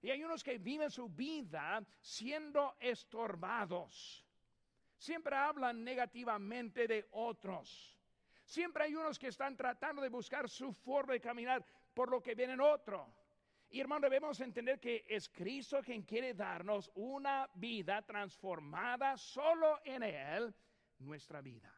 Y 0.00 0.10
hay 0.10 0.24
unos 0.24 0.42
que 0.42 0.58
viven 0.58 0.90
su 0.90 1.08
vida 1.08 1.84
siendo 2.00 2.76
estorbados. 2.80 4.24
Siempre 4.96 5.36
hablan 5.36 5.84
negativamente 5.84 6.86
de 6.86 7.06
otros. 7.12 7.98
Siempre 8.44 8.84
hay 8.84 8.94
unos 8.94 9.18
que 9.18 9.28
están 9.28 9.56
tratando 9.56 10.02
de 10.02 10.08
buscar 10.08 10.48
su 10.48 10.72
forma 10.72 11.12
de 11.12 11.20
caminar 11.20 11.64
por 11.94 12.10
lo 12.10 12.22
que 12.22 12.34
viene 12.34 12.54
en 12.54 12.60
otro. 12.60 13.12
Y 13.72 13.80
hermano, 13.80 14.02
debemos 14.02 14.38
entender 14.40 14.78
que 14.78 15.02
es 15.08 15.30
Cristo 15.30 15.80
quien 15.82 16.02
quiere 16.02 16.34
darnos 16.34 16.90
una 16.94 17.48
vida 17.54 18.02
transformada 18.02 19.16
solo 19.16 19.80
en 19.82 20.02
Él, 20.02 20.54
nuestra 20.98 21.40
vida. 21.40 21.72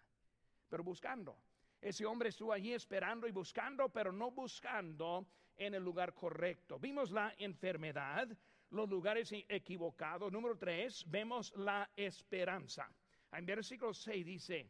Pero 0.69 0.83
buscando. 0.83 1.39
Ese 1.81 2.05
hombre 2.05 2.31
estuvo 2.31 2.53
allí 2.53 2.73
esperando 2.73 3.29
y 3.29 3.31
buscando, 3.31 3.91
pero 3.91 4.11
no 4.11 4.33
buscando 4.33 5.29
en 5.57 5.75
el 5.75 5.85
lugar 5.85 6.15
correcto. 6.15 6.81
Vimos 6.81 7.13
la 7.13 7.33
enfermedad, 7.39 8.27
los 8.71 8.91
lugares 8.91 9.31
equivocados. 9.49 10.33
Número 10.33 10.59
tres, 10.59 11.05
vemos 11.09 11.55
la 11.55 11.89
esperanza. 11.95 12.91
En 13.31 13.47
versículo 13.47 13.95
6 13.95 14.27
dice, 14.27 14.69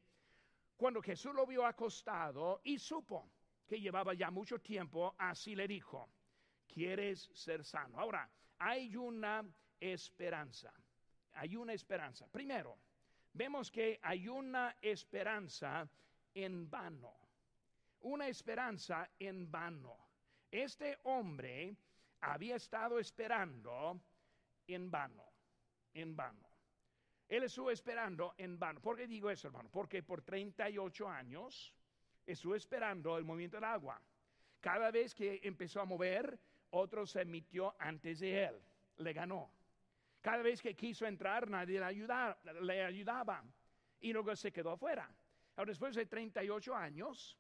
cuando 0.77 1.01
Jesús 1.01 1.35
lo 1.35 1.47
vio 1.47 1.65
acostado 1.65 2.61
y 2.65 2.79
supo 2.79 3.31
que 3.67 3.81
llevaba 3.81 4.13
ya 4.13 4.31
mucho 4.31 4.59
tiempo, 4.59 5.15
así 5.17 5.55
le 5.55 5.67
dijo, 5.67 6.11
quieres 6.67 7.31
ser 7.35 7.65
sano. 7.65 7.99
Ahora, 7.99 8.29
hay 8.59 8.97
una 8.97 9.45
esperanza, 9.81 10.73
hay 11.33 11.57
una 11.57 11.73
esperanza. 11.73 12.27
Primero, 12.29 12.79
vemos 13.33 13.71
que 13.71 13.99
hay 14.03 14.29
una 14.29 14.77
esperanza 14.81 15.89
en 16.35 16.69
vano, 16.71 17.15
una 18.01 18.29
esperanza 18.29 19.11
en 19.19 19.51
vano. 19.51 19.97
Este 20.51 20.99
hombre 21.05 21.77
había 22.21 22.57
estado 22.57 22.99
esperando 22.99 24.01
en 24.67 24.91
vano, 24.91 25.25
en 25.93 26.17
vano. 26.17 26.49
Él 27.29 27.45
estuvo 27.45 27.71
esperando 27.71 28.35
en 28.39 28.59
vano. 28.59 28.81
¿Por 28.81 28.97
qué 28.97 29.07
digo 29.07 29.31
eso, 29.31 29.49
hermano? 29.49 29.69
Porque 29.71 30.03
por 30.03 30.23
38 30.23 31.09
años 31.09 31.75
estuvo 32.27 32.55
esperando 32.55 33.17
el 33.17 33.25
movimiento 33.25 33.57
del 33.57 33.65
agua. 33.65 34.01
Cada 34.61 34.91
vez 34.91 35.15
que 35.15 35.41
empezó 35.43 35.81
a 35.81 35.85
mover, 35.85 36.39
otro 36.75 37.07
se 37.07 37.23
emitió 37.23 37.75
antes 37.79 38.21
de 38.21 38.45
él, 38.45 38.61
le 38.99 39.13
ganó. 39.13 39.51
Cada 40.21 40.43
vez 40.43 40.61
que 40.61 40.75
quiso 40.75 41.07
entrar, 41.07 41.49
nadie 41.49 41.79
le 41.79 41.85
ayudaba, 41.85 42.39
le 42.63 42.85
ayudaba 42.85 43.45
y 44.01 44.13
luego 44.13 44.35
se 44.37 44.53
quedó 44.53 44.73
afuera. 44.73 45.09
Ahora, 45.57 45.71
después 45.71 45.95
de 45.95 46.07
38 46.07 46.75
años, 46.75 47.39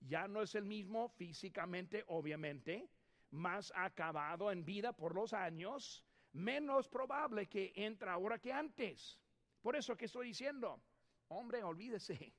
ya 0.00 0.28
no 0.28 0.42
es 0.42 0.54
el 0.54 0.64
mismo 0.64 1.08
físicamente, 1.08 2.04
obviamente, 2.08 2.88
más 3.30 3.72
acabado 3.74 4.50
en 4.52 4.64
vida 4.64 4.92
por 4.92 5.14
los 5.14 5.32
años, 5.32 6.04
menos 6.32 6.88
probable 6.88 7.46
que 7.46 7.72
entra 7.74 8.12
ahora 8.12 8.38
que 8.38 8.52
antes. 8.52 9.18
Por 9.62 9.76
eso 9.76 9.96
que 9.96 10.04
estoy 10.04 10.28
diciendo, 10.28 10.82
hombre, 11.28 11.62
olvídese, 11.62 12.34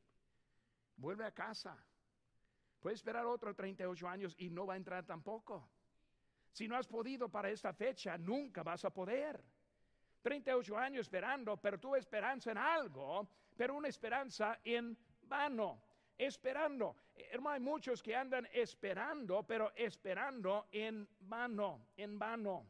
vuelve 0.96 1.26
a 1.26 1.32
casa. 1.32 1.76
Puede 2.80 2.96
esperar 2.96 3.26
otros 3.26 3.56
38 3.56 4.08
años 4.08 4.36
y 4.38 4.50
no 4.50 4.68
va 4.68 4.76
a 4.76 4.78
entrar 4.78 5.06
tampoco. 5.06 5.68
Si 6.56 6.70
no 6.70 6.78
has 6.78 6.88
podido 6.88 7.28
para 7.28 7.50
esta 7.50 7.74
fecha, 7.74 8.18
nunca 8.18 8.64
vas 8.64 8.86
a 8.86 8.90
poder. 8.90 9.44
38 10.22 10.78
años 10.78 11.02
esperando, 11.02 11.58
pero 11.58 11.78
tuve 11.78 12.00
esperanza 12.00 12.50
en 12.52 12.58
algo, 12.58 13.28
pero 13.58 13.76
una 13.76 13.90
esperanza 13.90 14.58
en 14.64 14.98
vano, 15.24 15.82
esperando. 16.18 16.96
Hermano, 17.14 17.56
hay 17.56 17.60
muchos 17.60 18.02
que 18.02 18.16
andan 18.16 18.48
esperando, 18.54 19.44
pero 19.44 19.74
esperando 19.76 20.68
en 20.72 21.06
vano, 21.20 21.88
en 21.98 22.18
vano. 22.18 22.66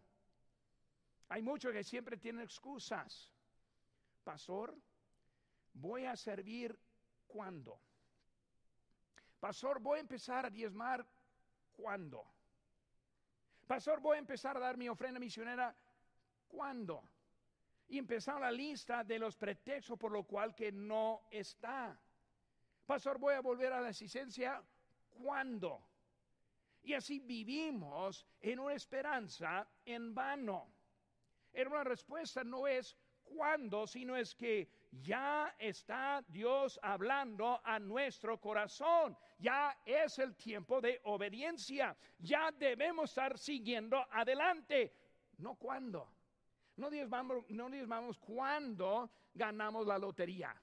Hay 1.29 1.43
muchos 1.43 1.71
que 1.71 1.83
siempre 1.83 2.17
tienen 2.17 2.41
excusas. 2.41 3.31
Pastor, 4.23 4.75
voy 5.73 6.05
a 6.05 6.15
servir 6.15 6.75
cuando. 7.27 7.79
Pastor, 9.39 9.79
voy 9.79 9.99
a 9.99 10.01
empezar 10.01 10.47
a 10.47 10.49
diezmar 10.49 11.05
cuando. 11.73 12.34
Pastor, 13.67 13.99
voy 13.99 14.17
a 14.17 14.19
empezar 14.19 14.55
a 14.57 14.59
dar 14.59 14.77
mi 14.77 14.87
ofrenda 14.87 15.19
misionera 15.19 15.75
cuando. 16.47 17.03
Y 17.87 17.97
empezar 17.97 18.39
la 18.39 18.51
lista 18.51 19.03
de 19.03 19.19
los 19.19 19.35
pretextos 19.35 19.97
por 19.97 20.11
lo 20.11 20.23
cual 20.23 20.55
que 20.55 20.71
no 20.71 21.27
está. 21.29 21.99
Pastor, 22.85 23.17
voy 23.17 23.33
a 23.33 23.41
volver 23.41 23.73
a 23.73 23.81
la 23.81 23.89
asistencia. 23.89 24.63
¿Cuándo? 25.09 25.87
Y 26.83 26.93
así 26.93 27.19
vivimos 27.19 28.27
en 28.41 28.59
una 28.59 28.75
esperanza 28.75 29.67
en 29.85 30.13
vano. 30.13 30.71
En 31.51 31.67
una 31.67 31.83
respuesta 31.83 32.43
no 32.43 32.67
es 32.67 32.95
cuándo, 33.23 33.87
sino 33.87 34.15
es 34.15 34.35
que 34.35 34.69
ya 35.01 35.55
está 35.59 36.23
Dios 36.27 36.79
hablando 36.81 37.61
a 37.63 37.79
nuestro 37.79 38.39
corazón. 38.39 39.17
Ya 39.37 39.77
es 39.85 40.19
el 40.19 40.35
tiempo 40.35 40.81
de 40.81 40.99
obediencia. 41.03 41.95
Ya 42.19 42.51
debemos 42.51 43.09
estar 43.09 43.37
siguiendo 43.37 43.97
adelante. 44.11 44.93
No 45.37 45.55
cuándo. 45.55 46.11
No 46.77 46.89
diezmamos, 46.89 47.49
no 47.49 47.69
diezmamos 47.69 48.17
cuándo 48.19 49.09
ganamos 49.33 49.87
la 49.87 49.97
lotería. 49.97 50.55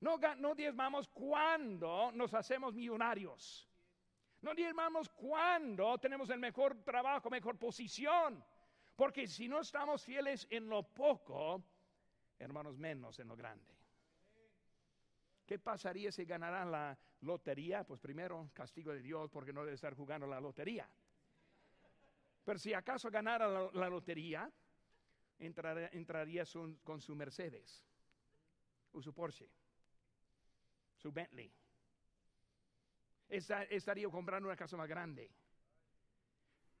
No, 0.00 0.18
no 0.38 0.54
diezmamos 0.54 1.08
cuando 1.08 2.12
nos 2.12 2.32
hacemos 2.34 2.74
millonarios. 2.74 3.68
No 4.40 4.54
diezmamos 4.54 5.08
cuando 5.08 5.98
tenemos 5.98 6.30
el 6.30 6.38
mejor 6.38 6.84
trabajo, 6.84 7.28
mejor 7.28 7.58
posición. 7.58 8.44
Porque 8.94 9.26
si 9.26 9.48
no 9.48 9.60
estamos 9.60 10.04
fieles 10.04 10.46
en 10.50 10.68
lo 10.68 10.82
poco, 10.82 11.62
hermanos, 12.38 12.78
menos 12.78 13.18
en 13.18 13.28
lo 13.28 13.36
grande. 13.36 13.74
¿Qué 15.46 15.58
pasaría 15.58 16.12
si 16.12 16.24
ganaran 16.24 16.70
la 16.70 16.98
lotería? 17.22 17.84
Pues 17.84 18.00
primero, 18.00 18.50
castigo 18.52 18.92
de 18.92 19.00
Dios 19.00 19.30
porque 19.30 19.52
no 19.52 19.62
debe 19.64 19.74
estar 19.74 19.94
jugando 19.94 20.26
la 20.26 20.40
lotería. 20.40 20.88
Pero 22.44 22.58
si 22.58 22.74
acaso 22.74 23.10
ganara 23.10 23.70
la, 23.72 23.88
lotería, 23.88 24.50
entraría, 25.38 26.44
con 26.84 27.00
su 27.00 27.14
Mercedes 27.14 27.82
o 28.92 29.02
su 29.02 29.12
Porsche 29.12 29.48
su 30.96 31.12
Bentley, 31.12 31.52
estaría 33.28 34.08
comprando 34.08 34.48
una 34.48 34.56
casa 34.56 34.76
más 34.76 34.88
grande. 34.88 35.30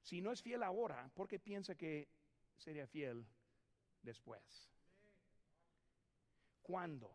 Si 0.02 0.20
no 0.20 0.32
es 0.32 0.42
fiel 0.42 0.62
ahora, 0.62 1.08
¿por 1.14 1.28
qué 1.28 1.38
piensa 1.38 1.74
que 1.74 2.08
sería 2.56 2.86
fiel 2.86 3.24
después? 4.02 4.68
¿Cuándo? 6.68 7.10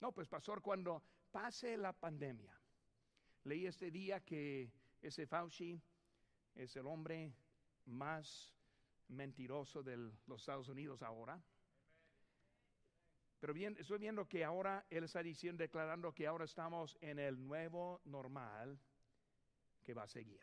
No, 0.00 0.12
pues 0.12 0.28
pastor, 0.28 0.62
cuando 0.62 1.02
pase 1.32 1.76
la 1.76 1.92
pandemia. 1.92 2.56
Leí 3.42 3.66
este 3.66 3.90
día 3.90 4.20
que 4.20 4.70
ese 5.00 5.26
Fauci 5.26 5.82
es 6.54 6.76
el 6.76 6.86
hombre 6.86 7.34
más 7.86 8.54
mentiroso 9.08 9.82
de 9.82 9.96
los 9.96 10.40
Estados 10.40 10.68
Unidos 10.68 11.02
ahora. 11.02 11.42
Pero 13.40 13.52
bien, 13.52 13.76
estoy 13.76 13.98
viendo 13.98 14.28
que 14.28 14.44
ahora 14.44 14.86
él 14.88 15.02
está 15.02 15.20
diciendo, 15.20 15.62
declarando 15.62 16.14
que 16.14 16.28
ahora 16.28 16.44
estamos 16.44 16.96
en 17.00 17.18
el 17.18 17.44
nuevo 17.44 18.00
normal 18.04 18.78
que 19.82 19.94
va 19.94 20.04
a 20.04 20.08
seguir. 20.08 20.40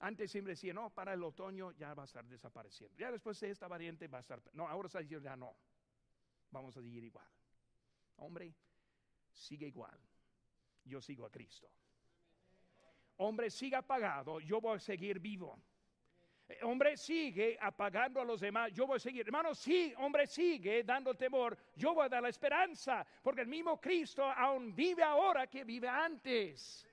Antes 0.00 0.32
siempre 0.32 0.54
decía, 0.54 0.74
no, 0.74 0.90
para 0.90 1.12
el 1.12 1.22
otoño 1.22 1.70
ya 1.70 1.94
va 1.94 2.02
a 2.02 2.06
estar 2.06 2.26
desapareciendo. 2.26 2.98
Ya 2.98 3.12
después 3.12 3.38
de 3.38 3.50
esta 3.50 3.68
variante 3.68 4.08
va 4.08 4.18
a 4.18 4.22
estar, 4.22 4.42
no, 4.52 4.66
ahora 4.66 4.86
está 4.86 4.98
diciendo 4.98 5.22
ya 5.22 5.36
no, 5.36 5.56
vamos 6.52 6.76
a 6.76 6.82
seguir 6.82 7.02
igual. 7.02 7.26
Hombre, 8.16 8.54
sigue 9.32 9.66
igual. 9.66 9.98
Yo 10.84 11.00
sigo 11.00 11.26
a 11.26 11.30
Cristo. 11.30 11.68
Hombre, 13.16 13.50
siga 13.50 13.78
apagado, 13.78 14.40
yo 14.40 14.60
voy 14.60 14.76
a 14.76 14.78
seguir 14.78 15.18
vivo. 15.18 15.58
Eh, 16.48 16.58
hombre, 16.62 16.96
sigue 16.96 17.56
apagando 17.60 18.20
a 18.20 18.24
los 18.24 18.40
demás, 18.40 18.72
yo 18.72 18.86
voy 18.86 18.96
a 18.96 19.00
seguir. 19.00 19.26
Hermano, 19.26 19.54
sí, 19.54 19.94
hombre, 19.98 20.26
sigue 20.26 20.82
dando 20.82 21.14
temor, 21.14 21.56
yo 21.76 21.94
voy 21.94 22.06
a 22.06 22.08
dar 22.08 22.22
la 22.22 22.28
esperanza, 22.28 23.06
porque 23.22 23.42
el 23.42 23.48
mismo 23.48 23.80
Cristo 23.80 24.24
aún 24.24 24.74
vive 24.74 25.02
ahora 25.02 25.46
que 25.46 25.64
vive 25.64 25.88
antes. 25.88 26.88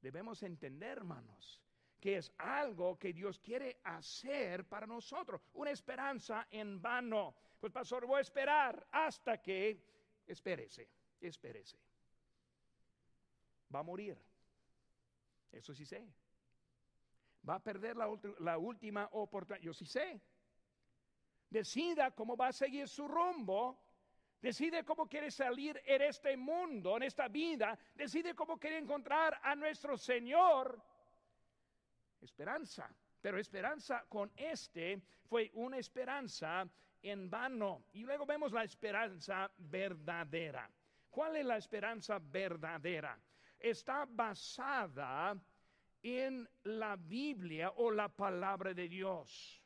Debemos 0.00 0.42
entender, 0.42 0.98
hermanos, 0.98 1.60
que 2.00 2.16
es 2.16 2.32
algo 2.38 2.98
que 2.98 3.12
Dios 3.12 3.38
quiere 3.38 3.80
hacer 3.84 4.64
para 4.64 4.86
nosotros, 4.86 5.40
una 5.54 5.70
esperanza 5.70 6.46
en 6.50 6.80
vano. 6.80 7.34
Pues 7.60 7.72
pastor, 7.72 8.06
voy 8.06 8.18
a 8.18 8.22
esperar 8.22 8.86
hasta 8.92 9.40
que, 9.42 9.82
espérese, 10.26 10.88
espérese. 11.20 11.76
Va 13.74 13.80
a 13.80 13.82
morir. 13.82 14.16
Eso 15.50 15.74
sí 15.74 15.84
sé. 15.84 16.06
Va 17.48 17.56
a 17.56 17.62
perder 17.62 17.96
la, 17.96 18.08
la 18.40 18.58
última 18.58 19.08
oportunidad. 19.12 19.64
Yo 19.64 19.72
sí 19.72 19.86
sé. 19.86 20.20
Decida 21.50 22.10
cómo 22.12 22.36
va 22.36 22.48
a 22.48 22.52
seguir 22.52 22.88
su 22.88 23.08
rumbo. 23.08 23.82
Decide 24.40 24.84
cómo 24.84 25.08
quiere 25.08 25.32
salir 25.32 25.82
en 25.84 26.02
este 26.02 26.36
mundo, 26.36 26.96
en 26.96 27.02
esta 27.02 27.26
vida. 27.26 27.76
Decide 27.94 28.34
cómo 28.34 28.56
quiere 28.58 28.78
encontrar 28.78 29.40
a 29.42 29.56
nuestro 29.56 29.96
Señor 29.96 30.80
esperanza. 32.20 32.90
Pero 33.20 33.38
esperanza 33.38 34.04
con 34.08 34.30
este 34.36 35.00
fue 35.28 35.50
una 35.54 35.78
esperanza 35.78 36.68
en 37.02 37.28
vano. 37.28 37.84
Y 37.92 38.04
luego 38.04 38.26
vemos 38.26 38.52
la 38.52 38.64
esperanza 38.64 39.50
verdadera. 39.56 40.70
¿Cuál 41.10 41.36
es 41.36 41.46
la 41.46 41.56
esperanza 41.56 42.18
verdadera? 42.20 43.18
Está 43.58 44.06
basada 44.08 45.36
en 46.02 46.48
la 46.64 46.96
Biblia 46.96 47.72
o 47.76 47.90
la 47.90 48.08
palabra 48.08 48.72
de 48.72 48.88
Dios. 48.88 49.62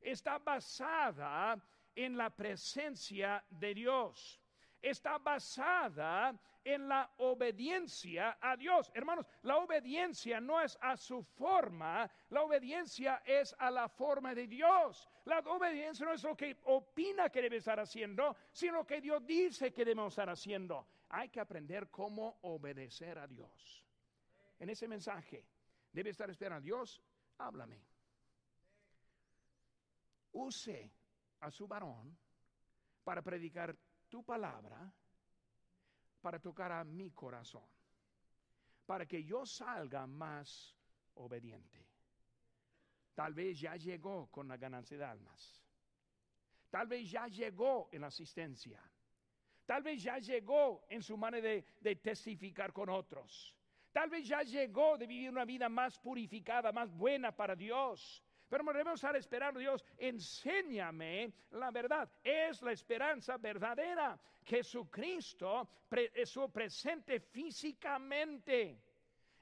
Está 0.00 0.38
basada 0.38 1.62
en 1.94 2.16
la 2.16 2.30
presencia 2.30 3.44
de 3.50 3.74
Dios. 3.74 4.39
Está 4.82 5.18
basada 5.18 6.38
en 6.64 6.88
la 6.88 7.10
obediencia 7.18 8.38
a 8.40 8.56
Dios. 8.56 8.90
Hermanos, 8.94 9.26
la 9.42 9.58
obediencia 9.58 10.40
no 10.40 10.60
es 10.60 10.76
a 10.80 10.96
su 10.96 11.22
forma, 11.22 12.10
la 12.30 12.42
obediencia 12.42 13.22
es 13.24 13.54
a 13.58 13.70
la 13.70 13.88
forma 13.88 14.34
de 14.34 14.46
Dios. 14.46 15.08
La 15.24 15.40
obediencia 15.40 16.06
no 16.06 16.12
es 16.12 16.22
lo 16.22 16.36
que 16.36 16.58
opina 16.64 17.28
que 17.30 17.42
debe 17.42 17.56
estar 17.56 17.78
haciendo, 17.78 18.36
sino 18.52 18.86
que 18.86 19.00
Dios 19.00 19.24
dice 19.26 19.72
que 19.72 19.84
debemos 19.84 20.12
estar 20.12 20.28
haciendo. 20.28 20.86
Hay 21.10 21.28
que 21.28 21.40
aprender 21.40 21.90
cómo 21.90 22.38
obedecer 22.42 23.18
a 23.18 23.26
Dios. 23.26 23.84
En 24.58 24.70
ese 24.70 24.86
mensaje 24.86 25.46
debe 25.92 26.10
estar 26.10 26.30
esperando 26.30 26.58
a 26.58 26.64
Dios, 26.64 27.02
háblame. 27.38 27.82
Use 30.32 30.90
a 31.40 31.50
su 31.50 31.66
varón 31.66 32.16
para 33.02 33.22
predicar 33.22 33.76
tu 34.10 34.22
palabra 34.22 34.92
para 36.20 36.38
tocar 36.38 36.72
a 36.72 36.84
mi 36.84 37.12
corazón, 37.12 37.64
para 38.84 39.06
que 39.06 39.24
yo 39.24 39.46
salga 39.46 40.06
más 40.06 40.76
obediente. 41.14 41.86
Tal 43.14 43.32
vez 43.32 43.60
ya 43.60 43.76
llegó 43.76 44.26
con 44.30 44.48
la 44.48 44.56
ganancia 44.56 44.98
de 44.98 45.04
almas. 45.04 45.62
Tal 46.68 46.86
vez 46.86 47.10
ya 47.10 47.26
llegó 47.26 47.88
en 47.92 48.02
la 48.02 48.08
asistencia. 48.08 48.80
Tal 49.66 49.82
vez 49.82 50.02
ya 50.02 50.18
llegó 50.18 50.84
en 50.88 51.02
su 51.02 51.16
manera 51.16 51.48
de, 51.48 51.64
de, 51.80 51.96
testificar 51.96 52.72
con 52.72 52.88
otros. 52.88 53.54
Tal 53.92 54.10
vez 54.10 54.26
ya 54.26 54.42
llegó 54.42 54.96
de 54.96 55.06
vivir 55.06 55.30
una 55.30 55.44
vida 55.44 55.68
más 55.68 55.98
purificada, 55.98 56.72
más 56.72 56.92
buena 56.92 57.34
para 57.34 57.56
Dios. 57.56 58.22
Pero 58.50 58.64
debemos 58.64 58.94
estar 58.94 59.14
esperando, 59.14 59.60
Dios, 59.60 59.84
enséñame 59.96 61.32
la 61.52 61.70
verdad. 61.70 62.10
Es 62.22 62.60
la 62.62 62.72
esperanza 62.72 63.36
verdadera. 63.36 64.18
Jesucristo 64.44 65.68
es 66.12 66.28
su 66.28 66.50
presente 66.50 67.20
físicamente. 67.20 68.82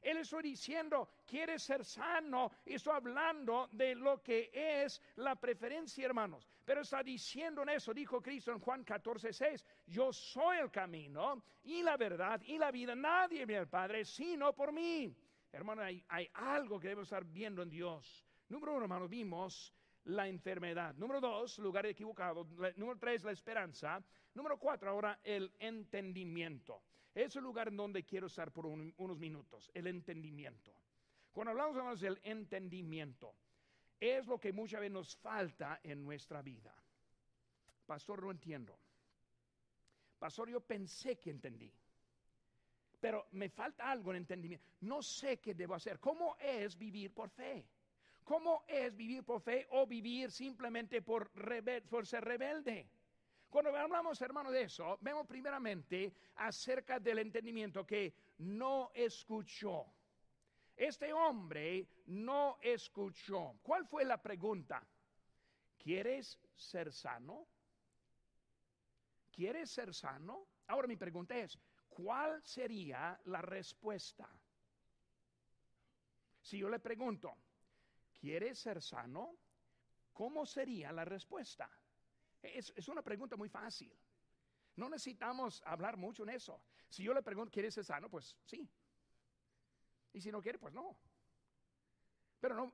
Él 0.02 0.18
está 0.18 0.42
diciendo, 0.42 1.08
quiere 1.26 1.58
ser 1.58 1.86
sano. 1.86 2.52
Y 2.66 2.74
estoy 2.74 2.96
hablando 2.96 3.70
de 3.72 3.94
lo 3.94 4.22
que 4.22 4.50
es 4.52 5.00
la 5.16 5.36
preferencia, 5.36 6.04
hermanos. 6.04 6.46
Pero 6.66 6.82
está 6.82 7.02
diciendo 7.02 7.62
en 7.62 7.70
eso, 7.70 7.94
dijo 7.94 8.20
Cristo 8.20 8.52
en 8.52 8.60
Juan 8.60 8.84
14, 8.84 9.32
6, 9.32 9.64
yo 9.86 10.12
soy 10.12 10.58
el 10.58 10.70
camino 10.70 11.42
y 11.64 11.82
la 11.82 11.96
verdad 11.96 12.42
y 12.44 12.58
la 12.58 12.70
vida. 12.70 12.94
Nadie 12.94 13.46
ve 13.46 13.56
al 13.56 13.68
Padre 13.68 14.04
sino 14.04 14.52
por 14.52 14.70
mí. 14.70 15.16
Hermano, 15.50 15.80
hay, 15.80 16.04
hay 16.10 16.28
algo 16.34 16.78
que 16.78 16.88
debemos 16.88 17.08
estar 17.08 17.24
viendo 17.24 17.62
en 17.62 17.70
Dios. 17.70 18.27
Número 18.48 18.72
uno, 18.72 18.82
hermano, 18.82 19.08
vimos 19.08 19.74
la 20.04 20.26
enfermedad. 20.26 20.94
Número 20.94 21.20
dos, 21.20 21.58
lugar 21.58 21.86
equivocado. 21.86 22.46
Número 22.76 22.98
tres, 22.98 23.24
la 23.24 23.32
esperanza. 23.32 24.02
Número 24.34 24.58
cuatro, 24.58 24.90
ahora 24.90 25.20
el 25.22 25.52
entendimiento. 25.58 26.82
Es 27.14 27.36
el 27.36 27.42
lugar 27.42 27.68
en 27.68 27.76
donde 27.76 28.04
quiero 28.04 28.28
estar 28.28 28.52
por 28.52 28.66
unos 28.66 29.18
minutos, 29.18 29.70
el 29.74 29.86
entendimiento. 29.86 30.72
Cuando 31.32 31.50
hablamos 31.50 32.00
del 32.00 32.18
entendimiento, 32.22 33.34
es 34.00 34.26
lo 34.26 34.38
que 34.38 34.52
muchas 34.52 34.80
veces 34.80 34.92
nos 34.92 35.16
falta 35.16 35.80
en 35.82 36.04
nuestra 36.04 36.42
vida. 36.42 36.74
Pastor, 37.86 38.22
no 38.22 38.30
entiendo. 38.30 38.78
Pastor, 40.18 40.48
yo 40.48 40.60
pensé 40.60 41.18
que 41.18 41.30
entendí. 41.30 41.72
Pero 43.00 43.26
me 43.32 43.48
falta 43.48 43.90
algo 43.90 44.10
en 44.10 44.18
entendimiento. 44.18 44.66
No 44.80 45.02
sé 45.02 45.38
qué 45.38 45.54
debo 45.54 45.74
hacer. 45.74 46.00
¿Cómo 46.00 46.36
es 46.38 46.76
vivir 46.76 47.12
por 47.12 47.30
fe? 47.30 47.66
¿Cómo 48.28 48.64
es 48.68 48.94
vivir 48.94 49.24
por 49.24 49.40
fe 49.40 49.66
o 49.70 49.86
vivir 49.86 50.30
simplemente 50.30 51.00
por, 51.00 51.30
ser 52.04 52.22
rebelde? 52.22 52.86
Cuando 53.48 53.74
hablamos, 53.74 54.20
hermano, 54.20 54.50
de 54.50 54.64
eso, 54.64 54.98
vemos 55.00 55.26
primeramente 55.26 56.12
acerca 56.36 57.00
del 57.00 57.20
entendimiento 57.20 57.86
que 57.86 58.12
no 58.40 58.90
escuchó. 58.92 59.86
Este 60.76 61.10
hombre 61.10 61.88
no 62.08 62.58
escuchó. 62.60 63.54
¿Cuál 63.62 63.86
fue 63.86 64.04
la 64.04 64.20
pregunta? 64.20 64.86
¿Quieres 65.78 66.38
ser 66.54 66.92
sano? 66.92 67.48
¿Quieres 69.32 69.70
ser 69.70 69.94
sano? 69.94 70.48
Ahora 70.66 70.86
mi 70.86 70.96
pregunta 70.96 71.34
es, 71.34 71.58
¿cuál 71.88 72.42
sería 72.44 73.18
la 73.24 73.40
respuesta? 73.40 74.28
Si 76.42 76.58
yo 76.58 76.68
le 76.68 76.78
pregunto, 76.78 77.34
¿Quieres 78.18 78.58
ser 78.58 78.82
sano? 78.82 79.36
¿Cómo 80.12 80.44
sería 80.44 80.92
la 80.92 81.04
respuesta? 81.04 81.70
Es, 82.42 82.88
una 82.88 83.02
pregunta 83.02 83.36
muy 83.36 83.48
fácil. 83.48 83.96
No 84.76 84.88
necesitamos 84.88 85.62
hablar 85.64 85.96
mucho 85.96 86.22
en 86.24 86.30
eso. 86.30 86.62
Si 86.88 87.02
yo 87.02 87.14
le 87.14 87.22
pregunto, 87.22 87.50
¿quieres 87.50 87.74
ser 87.74 87.84
sano? 87.84 88.08
Pues 88.08 88.36
sí. 88.44 88.68
Y 90.12 90.20
si 90.20 90.30
no 90.30 90.40
quiere, 90.40 90.58
pues 90.58 90.74
no. 90.74 90.98
Pero 92.40 92.54
no, 92.54 92.72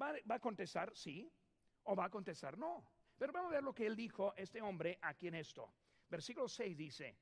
va, 0.00 0.12
va, 0.30 0.34
a 0.36 0.40
contestar 0.40 0.94
sí 0.94 1.30
o 1.84 1.94
va 1.96 2.06
a 2.06 2.10
contestar 2.10 2.56
no. 2.58 2.84
Pero 3.18 3.32
vamos 3.32 3.50
a 3.50 3.54
ver 3.54 3.64
lo 3.64 3.74
que 3.74 3.86
él 3.86 3.96
dijo, 3.96 4.34
este 4.36 4.60
hombre, 4.60 4.98
aquí 5.02 5.28
en 5.28 5.36
esto. 5.36 5.72
Versículo 6.08 6.48
6 6.48 6.76
dice, 6.76 7.18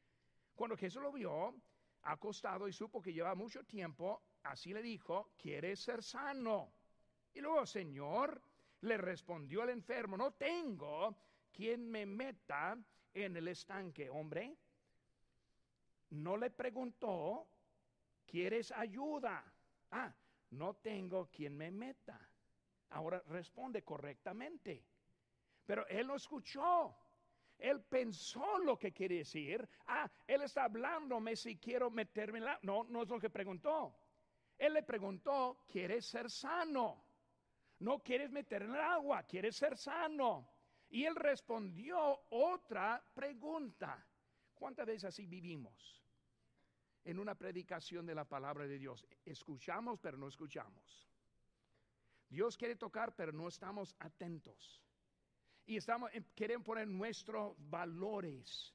cuando 0.54 0.76
Jesús 0.76 1.02
lo 1.02 1.12
vio 1.12 1.54
acostado 2.02 2.68
y 2.68 2.72
supo 2.72 3.00
que 3.00 3.12
llevaba 3.12 3.34
mucho 3.34 3.64
tiempo, 3.64 4.22
así 4.42 4.72
le 4.72 4.82
dijo, 4.82 5.30
¿quieres 5.36 5.80
ser 5.80 6.02
sano? 6.02 6.72
Y 7.34 7.40
luego, 7.40 7.66
Señor, 7.66 8.40
le 8.80 8.96
respondió 8.96 9.62
el 9.62 9.70
enfermo, 9.70 10.16
no 10.16 10.32
tengo 10.32 11.16
quien 11.52 11.90
me 11.90 12.06
meta 12.06 12.78
en 13.12 13.36
el 13.36 13.48
estanque, 13.48 14.08
hombre. 14.08 14.56
No 16.10 16.36
le 16.36 16.50
preguntó 16.50 17.48
¿quieres 18.34 18.72
ayuda? 18.72 19.44
Ah, 19.92 20.12
no 20.50 20.74
tengo 20.74 21.28
quien 21.30 21.56
me 21.56 21.70
meta. 21.70 22.18
Ahora 22.90 23.22
responde 23.28 23.82
correctamente. 23.82 24.84
Pero 25.64 25.86
él 25.86 26.06
no 26.08 26.16
escuchó. 26.16 26.96
Él 27.58 27.80
pensó 27.82 28.58
lo 28.58 28.76
que 28.76 28.92
quiere 28.92 29.18
decir. 29.18 29.68
Ah, 29.86 30.10
él 30.26 30.42
está 30.42 30.64
hablándome 30.64 31.36
si 31.36 31.56
quiero 31.58 31.90
meterme 31.90 32.38
en 32.38 32.44
la... 32.44 32.58
No, 32.62 32.84
no 32.84 33.02
es 33.02 33.08
lo 33.08 33.20
que 33.20 33.30
preguntó. 33.30 33.96
Él 34.58 34.74
le 34.74 34.82
preguntó, 34.82 35.64
¿quieres 35.68 36.06
ser 36.06 36.28
sano? 36.28 37.03
No 37.84 37.98
quieres 37.98 38.30
meter 38.30 38.62
en 38.62 38.70
el 38.70 38.80
agua, 38.80 39.24
quieres 39.24 39.56
ser 39.56 39.76
sano. 39.76 40.48
Y 40.88 41.04
él 41.04 41.14
respondió 41.14 42.22
otra 42.30 43.04
pregunta. 43.12 44.02
¿Cuántas 44.54 44.86
veces 44.86 45.04
así 45.04 45.26
vivimos? 45.26 46.02
En 47.04 47.18
una 47.18 47.34
predicación 47.34 48.06
de 48.06 48.14
la 48.14 48.24
palabra 48.24 48.66
de 48.66 48.78
Dios. 48.78 49.06
Escuchamos, 49.26 49.98
pero 50.00 50.16
no 50.16 50.28
escuchamos. 50.28 51.06
Dios 52.30 52.56
quiere 52.56 52.76
tocar, 52.76 53.14
pero 53.14 53.32
no 53.32 53.48
estamos 53.48 53.94
atentos. 53.98 54.82
Y 55.66 55.76
estamos, 55.76 56.10
queremos 56.34 56.64
poner 56.64 56.88
nuestros 56.88 57.54
valores, 57.68 58.74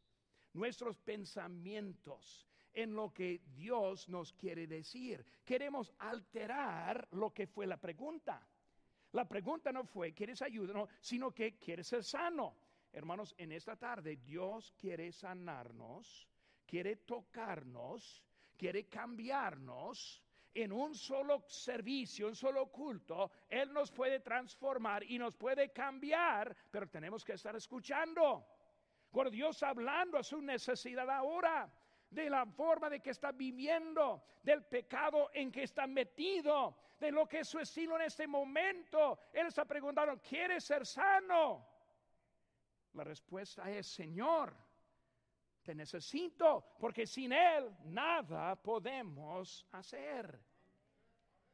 nuestros 0.53 0.99
pensamientos 0.99 2.45
en 2.73 2.93
lo 2.93 3.11
que 3.11 3.41
Dios 3.55 4.07
nos 4.07 4.33
quiere 4.33 4.67
decir. 4.67 5.25
Queremos 5.43 5.91
alterar 5.97 7.07
lo 7.13 7.33
que 7.33 7.47
fue 7.47 7.65
la 7.65 7.77
pregunta. 7.77 8.47
La 9.13 9.27
pregunta 9.27 9.71
no 9.71 9.83
fue, 9.83 10.13
¿quieres 10.13 10.41
ayuda? 10.41 10.87
sino 10.99 11.31
que 11.31 11.57
quieres 11.57 11.87
ser 11.87 12.03
sano. 12.03 12.55
Hermanos, 12.91 13.33
en 13.37 13.51
esta 13.51 13.75
tarde 13.75 14.17
Dios 14.17 14.73
quiere 14.77 15.11
sanarnos, 15.11 16.27
quiere 16.65 16.97
tocarnos, 16.97 18.23
quiere 18.57 18.87
cambiarnos. 18.87 20.23
En 20.51 20.71
un 20.71 20.95
solo 20.95 21.43
servicio, 21.47 22.27
un 22.27 22.35
solo 22.35 22.71
culto, 22.71 23.31
Él 23.47 23.71
nos 23.71 23.91
puede 23.91 24.19
transformar 24.19 25.03
y 25.03 25.19
nos 25.19 25.35
puede 25.35 25.71
cambiar, 25.71 26.55
pero 26.71 26.87
tenemos 26.87 27.23
que 27.23 27.33
estar 27.33 27.55
escuchando. 27.55 28.45
Cuando 29.11 29.29
Dios 29.29 29.61
hablando 29.61 30.17
a 30.17 30.23
su 30.23 30.41
necesidad 30.41 31.09
ahora, 31.09 31.71
de 32.09 32.29
la 32.29 32.47
forma 32.47 32.89
de 32.89 32.99
que 32.99 33.11
está 33.11 33.31
viviendo, 33.31 34.23
del 34.41 34.63
pecado 34.65 35.29
en 35.33 35.51
que 35.51 35.63
está 35.63 35.85
metido, 35.85 36.75
de 36.99 37.11
lo 37.11 37.27
que 37.27 37.39
es 37.39 37.47
su 37.47 37.59
estilo 37.59 37.95
en 37.95 38.03
este 38.03 38.27
momento. 38.27 39.19
Él 39.31 39.47
está 39.47 39.65
preguntando, 39.65 40.19
¿quiere 40.21 40.59
ser 40.59 40.85
sano? 40.85 41.65
La 42.93 43.03
respuesta 43.03 43.69
es, 43.69 43.87
Señor, 43.87 44.55
te 45.63 45.73
necesito, 45.73 46.75
porque 46.79 47.05
sin 47.05 47.31
Él 47.31 47.75
nada 47.85 48.55
podemos 48.55 49.65
hacer. 49.71 50.39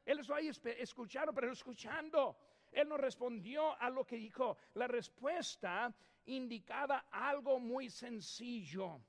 Él 0.06 0.20
está 0.20 0.36
ahí 0.36 0.50
escuchando, 0.78 1.34
pero 1.34 1.52
escuchando. 1.52 2.38
Él 2.72 2.88
no 2.88 2.98
respondió 2.98 3.80
a 3.80 3.90
lo 3.90 4.06
que 4.06 4.18
dijo. 4.18 4.58
La 4.74 4.88
respuesta 4.88 5.94
indicaba 6.26 7.06
algo 7.12 7.60
muy 7.60 7.90
sencillo. 7.90 9.02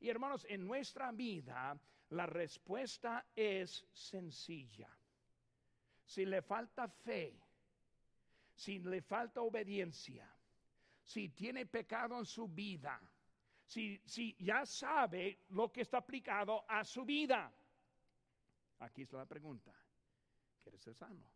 Y 0.00 0.08
hermanos, 0.08 0.44
en 0.48 0.66
nuestra 0.66 1.12
vida 1.12 1.78
la 2.10 2.26
respuesta 2.26 3.24
es 3.34 3.86
sencilla. 3.92 4.88
Si 6.04 6.24
le 6.24 6.42
falta 6.42 6.88
fe, 6.88 7.38
si 8.54 8.78
le 8.80 9.00
falta 9.02 9.40
obediencia, 9.40 10.28
si 11.02 11.30
tiene 11.30 11.66
pecado 11.66 12.18
en 12.18 12.24
su 12.24 12.48
vida, 12.48 13.00
si, 13.64 14.00
si 14.04 14.36
ya 14.38 14.66
sabe 14.66 15.44
lo 15.50 15.72
que 15.72 15.82
está 15.82 15.98
aplicado 15.98 16.64
a 16.68 16.84
su 16.84 17.04
vida. 17.04 17.52
Aquí 18.80 19.02
está 19.02 19.18
la 19.18 19.26
pregunta. 19.26 19.72
¿Quieres 20.62 20.80
ser 20.80 20.94
sano? 20.94 21.30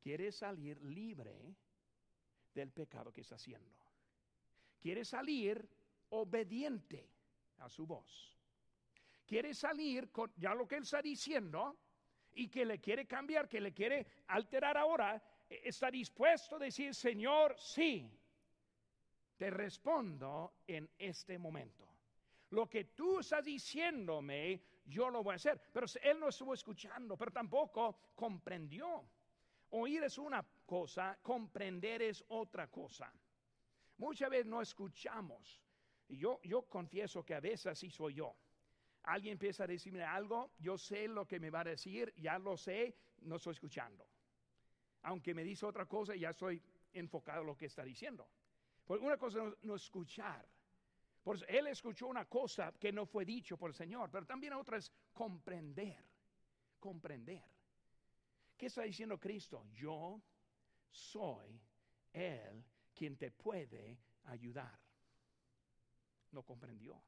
¿Quieres 0.00 0.36
salir 0.36 0.80
libre 0.82 1.54
del 2.54 2.70
pecado 2.70 3.12
que 3.12 3.20
está 3.20 3.34
haciendo? 3.34 3.76
¿Quieres 4.80 5.08
salir 5.08 5.68
obediente? 6.10 7.16
a 7.58 7.68
su 7.68 7.86
voz. 7.86 8.34
Quiere 9.26 9.54
salir 9.54 10.10
con 10.10 10.32
ya 10.36 10.54
lo 10.54 10.66
que 10.66 10.76
él 10.76 10.82
está 10.82 11.02
diciendo 11.02 11.76
y 12.36 12.48
que 12.48 12.64
le 12.64 12.78
quiere 12.78 13.06
cambiar, 13.06 13.48
que 13.48 13.60
le 13.60 13.72
quiere 13.72 14.06
alterar 14.28 14.76
ahora, 14.76 15.20
e, 15.48 15.62
está 15.64 15.90
dispuesto 15.90 16.56
a 16.56 16.58
decir, 16.58 16.94
Señor, 16.94 17.56
sí, 17.58 18.08
te 19.36 19.50
respondo 19.50 20.58
en 20.66 20.88
este 20.98 21.38
momento. 21.38 21.86
Lo 22.50 22.68
que 22.68 22.84
tú 22.84 23.20
estás 23.20 23.44
diciéndome, 23.44 24.62
yo 24.84 25.10
lo 25.10 25.22
voy 25.22 25.32
a 25.32 25.36
hacer. 25.36 25.60
Pero 25.72 25.86
él 26.02 26.20
no 26.20 26.28
estuvo 26.28 26.54
escuchando, 26.54 27.16
pero 27.16 27.32
tampoco 27.32 28.12
comprendió. 28.14 29.04
Oír 29.70 30.04
es 30.04 30.16
una 30.18 30.44
cosa, 30.64 31.18
comprender 31.22 32.02
es 32.02 32.24
otra 32.28 32.68
cosa. 32.70 33.12
Muchas 33.98 34.30
veces 34.30 34.46
no 34.46 34.60
escuchamos. 34.60 35.60
Y 36.08 36.18
yo, 36.18 36.40
yo 36.44 36.62
confieso 36.62 37.24
que 37.24 37.34
a 37.34 37.40
veces 37.40 37.66
así 37.66 37.90
soy 37.90 38.14
yo. 38.14 38.36
Alguien 39.06 39.32
empieza 39.32 39.64
a 39.64 39.66
decirme 39.66 40.02
algo, 40.02 40.52
yo 40.58 40.76
sé 40.76 41.08
lo 41.08 41.26
que 41.26 41.40
me 41.40 41.50
va 41.50 41.60
a 41.60 41.64
decir, 41.64 42.12
ya 42.16 42.38
lo 42.38 42.56
sé, 42.56 42.96
no 43.22 43.36
estoy 43.36 43.52
escuchando. 43.52 44.06
Aunque 45.02 45.34
me 45.34 45.44
dice 45.44 45.64
otra 45.64 45.86
cosa, 45.86 46.14
ya 46.14 46.30
estoy 46.30 46.62
enfocado 46.92 47.40
en 47.40 47.46
lo 47.46 47.56
que 47.56 47.66
está 47.66 47.84
diciendo. 47.84 48.28
Porque 48.84 49.04
una 49.04 49.16
cosa 49.16 49.38
no, 49.38 49.56
no 49.62 49.74
escuchar. 49.76 50.44
Por 51.22 51.38
él 51.48 51.66
escuchó 51.68 52.06
una 52.06 52.24
cosa 52.24 52.72
que 52.78 52.92
no 52.92 53.06
fue 53.06 53.24
dicho 53.24 53.56
por 53.56 53.70
el 53.70 53.74
Señor, 53.74 54.10
pero 54.10 54.26
también 54.26 54.52
otra 54.52 54.76
es 54.76 54.92
comprender. 55.12 56.04
Comprender. 56.78 57.44
¿Qué 58.56 58.66
está 58.66 58.82
diciendo 58.82 59.18
Cristo? 59.18 59.66
Yo 59.72 60.20
soy 60.90 61.60
Él 62.12 62.64
quien 62.94 63.16
te 63.16 63.30
puede 63.30 63.98
ayudar 64.24 64.78
no 66.32 66.42
comprendió. 66.42 67.02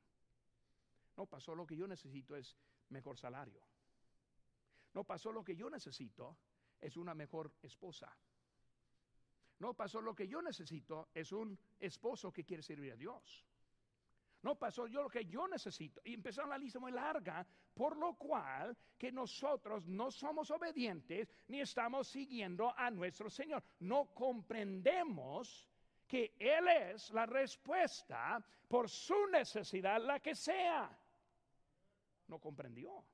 No 1.18 1.26
pasó 1.26 1.52
lo 1.52 1.66
que 1.66 1.74
yo 1.74 1.88
necesito 1.88 2.36
es 2.36 2.56
mejor 2.90 3.18
salario. 3.18 3.60
No 4.94 5.02
pasó 5.02 5.32
lo 5.32 5.42
que 5.42 5.56
yo 5.56 5.68
necesito 5.68 6.38
es 6.80 6.96
una 6.96 7.12
mejor 7.12 7.52
esposa. 7.60 8.16
No 9.58 9.74
pasó 9.74 10.00
lo 10.00 10.14
que 10.14 10.28
yo 10.28 10.40
necesito 10.40 11.08
es 11.12 11.32
un 11.32 11.58
esposo 11.80 12.32
que 12.32 12.44
quiere 12.44 12.62
servir 12.62 12.92
a 12.92 12.96
Dios. 12.96 13.44
No 14.42 14.54
pasó 14.54 14.86
yo 14.86 15.02
lo 15.02 15.08
que 15.08 15.26
yo 15.26 15.48
necesito. 15.48 16.00
Y 16.04 16.14
empezó 16.14 16.46
la 16.46 16.56
lista 16.56 16.78
muy 16.78 16.92
larga, 16.92 17.44
por 17.74 17.96
lo 17.96 18.14
cual 18.14 18.76
que 18.96 19.10
nosotros 19.10 19.88
no 19.88 20.12
somos 20.12 20.52
obedientes 20.52 21.28
ni 21.48 21.60
estamos 21.60 22.06
siguiendo 22.06 22.72
a 22.78 22.92
nuestro 22.92 23.28
Señor. 23.28 23.64
No 23.80 24.14
comprendemos 24.14 25.68
que 26.06 26.36
Él 26.38 26.68
es 26.68 27.10
la 27.10 27.26
respuesta 27.26 28.40
por 28.68 28.88
su 28.88 29.26
necesidad, 29.26 30.00
la 30.00 30.20
que 30.20 30.36
sea. 30.36 30.96
No 32.28 32.38
comprendió. 32.38 33.04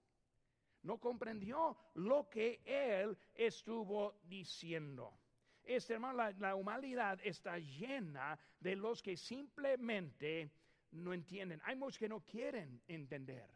No 0.82 0.98
comprendió 0.98 1.76
lo 1.94 2.28
que 2.28 2.60
Él 2.64 3.16
estuvo 3.34 4.20
diciendo. 4.24 5.18
Este 5.62 5.94
hermano, 5.94 6.30
la, 6.38 6.54
humanidad 6.54 7.18
está 7.24 7.58
llena 7.58 8.38
de 8.60 8.76
los 8.76 9.02
que 9.02 9.16
simplemente 9.16 10.52
no 10.90 11.14
entienden. 11.14 11.60
Hay 11.64 11.74
muchos 11.74 11.98
que 11.98 12.08
no 12.08 12.20
quieren 12.20 12.82
entender, 12.86 13.48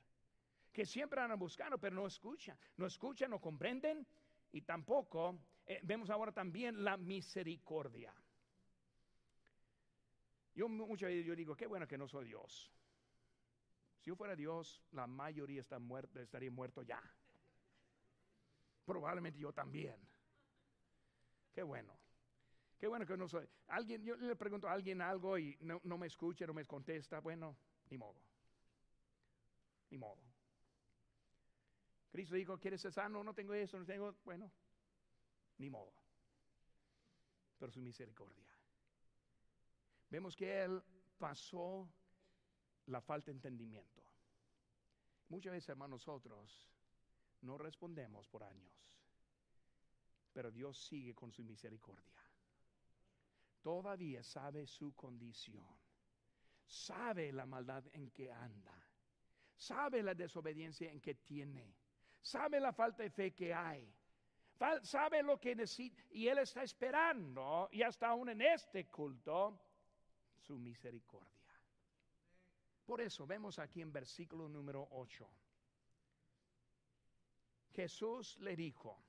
que 0.72 0.86
siempre 0.86 1.20
andan 1.20 1.38
buscando, 1.38 1.78
pero 1.78 1.94
no 1.94 2.06
escuchan. 2.06 2.58
No 2.78 2.86
escuchan, 2.86 3.30
no 3.30 3.40
comprenden 3.40 4.06
y 4.52 4.62
tampoco 4.62 5.38
eh, 5.66 5.80
vemos 5.82 6.08
ahora 6.08 6.32
también 6.32 6.82
la 6.82 6.96
misericordia. 6.96 8.14
Yo 10.54 10.66
muchas 10.68 11.10
veces 11.10 11.26
yo 11.26 11.36
digo, 11.36 11.54
qué 11.54 11.66
bueno 11.66 11.86
que 11.86 11.98
no 11.98 12.08
soy 12.08 12.24
Dios. 12.26 12.72
Si 14.08 14.10
yo 14.10 14.16
fuera 14.16 14.34
Dios, 14.34 14.82
la 14.92 15.06
mayoría 15.06 15.60
estaría 15.60 16.50
muerto 16.50 16.80
ya. 16.80 16.98
Probablemente 18.86 19.38
yo 19.38 19.52
también. 19.52 19.96
Qué 21.52 21.62
bueno. 21.62 21.92
Qué 22.78 22.86
bueno 22.86 23.04
que 23.04 23.18
no 23.18 23.28
soy. 23.28 23.46
Alguien, 23.66 24.02
yo 24.02 24.16
le 24.16 24.34
pregunto 24.34 24.66
a 24.66 24.72
alguien 24.72 25.02
algo 25.02 25.36
y 25.36 25.58
no, 25.60 25.82
no 25.84 25.98
me 25.98 26.06
escucha, 26.06 26.46
no 26.46 26.54
me 26.54 26.64
contesta. 26.64 27.20
Bueno, 27.20 27.54
ni 27.90 27.98
modo. 27.98 28.18
Ni 29.90 29.98
modo. 29.98 30.22
Cristo 32.10 32.34
dijo, 32.34 32.58
¿quieres 32.58 32.80
ser 32.80 32.94
sano? 32.94 33.22
No 33.22 33.34
tengo 33.34 33.52
eso, 33.52 33.78
no 33.78 33.84
tengo. 33.84 34.14
Bueno, 34.24 34.50
ni 35.58 35.68
modo. 35.68 35.92
Pero 37.58 37.70
su 37.70 37.82
misericordia 37.82 38.48
vemos 40.08 40.34
que 40.34 40.62
él 40.62 40.82
pasó 41.18 41.86
la 42.88 43.00
falta 43.00 43.26
de 43.26 43.36
entendimiento. 43.36 44.02
Muchas 45.28 45.52
veces, 45.52 45.68
hermanos, 45.68 46.06
nosotros 46.06 46.66
no 47.42 47.58
respondemos 47.58 48.26
por 48.28 48.42
años, 48.42 48.94
pero 50.32 50.50
Dios 50.50 50.78
sigue 50.86 51.14
con 51.14 51.30
su 51.30 51.44
misericordia. 51.44 52.22
Todavía 53.62 54.22
sabe 54.22 54.66
su 54.66 54.94
condición, 54.94 55.66
sabe 56.66 57.32
la 57.32 57.44
maldad 57.44 57.84
en 57.92 58.10
que 58.10 58.32
anda, 58.32 58.74
sabe 59.56 60.02
la 60.02 60.14
desobediencia 60.14 60.90
en 60.90 61.00
que 61.00 61.14
tiene, 61.16 61.74
sabe 62.22 62.60
la 62.60 62.72
falta 62.72 63.02
de 63.02 63.10
fe 63.10 63.34
que 63.34 63.52
hay, 63.52 63.92
sabe 64.82 65.22
lo 65.22 65.38
que 65.38 65.54
necesita 65.54 66.02
y 66.10 66.28
Él 66.28 66.38
está 66.38 66.62
esperando, 66.62 67.68
y 67.70 67.82
hasta 67.82 68.08
aún 68.08 68.30
en 68.30 68.40
este 68.40 68.86
culto, 68.86 69.60
su 70.38 70.58
misericordia. 70.58 71.37
Por 72.88 73.02
eso 73.02 73.26
vemos 73.26 73.58
aquí 73.58 73.82
en 73.82 73.92
versículo 73.92 74.48
número 74.48 74.88
8. 74.92 75.28
Jesús 77.74 78.38
le 78.38 78.56
dijo, 78.56 79.04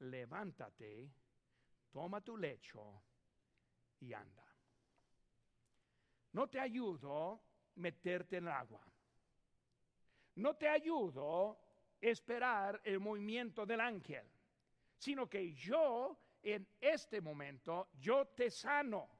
levántate, 0.00 1.10
toma 1.90 2.20
tu 2.20 2.36
lecho 2.36 3.02
y 4.00 4.12
anda. 4.12 4.44
No 6.32 6.50
te 6.50 6.60
ayudo 6.60 7.40
meterte 7.76 8.36
en 8.36 8.48
el 8.48 8.52
agua. 8.52 8.86
No 10.34 10.56
te 10.56 10.68
ayudo 10.68 11.58
esperar 12.02 12.82
el 12.84 13.00
movimiento 13.00 13.64
del 13.64 13.80
ángel, 13.80 14.30
sino 14.98 15.26
que 15.26 15.54
yo 15.54 16.20
en 16.42 16.68
este 16.78 17.22
momento, 17.22 17.88
yo 17.98 18.26
te 18.26 18.50
sano. 18.50 19.19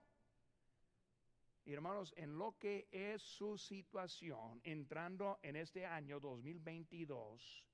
Hermanos, 1.64 2.12
en 2.16 2.36
lo 2.36 2.58
que 2.58 2.88
es 2.90 3.22
su 3.22 3.56
situación, 3.56 4.60
entrando 4.64 5.38
en 5.42 5.56
este 5.56 5.86
año 5.86 6.18
2022, 6.18 7.64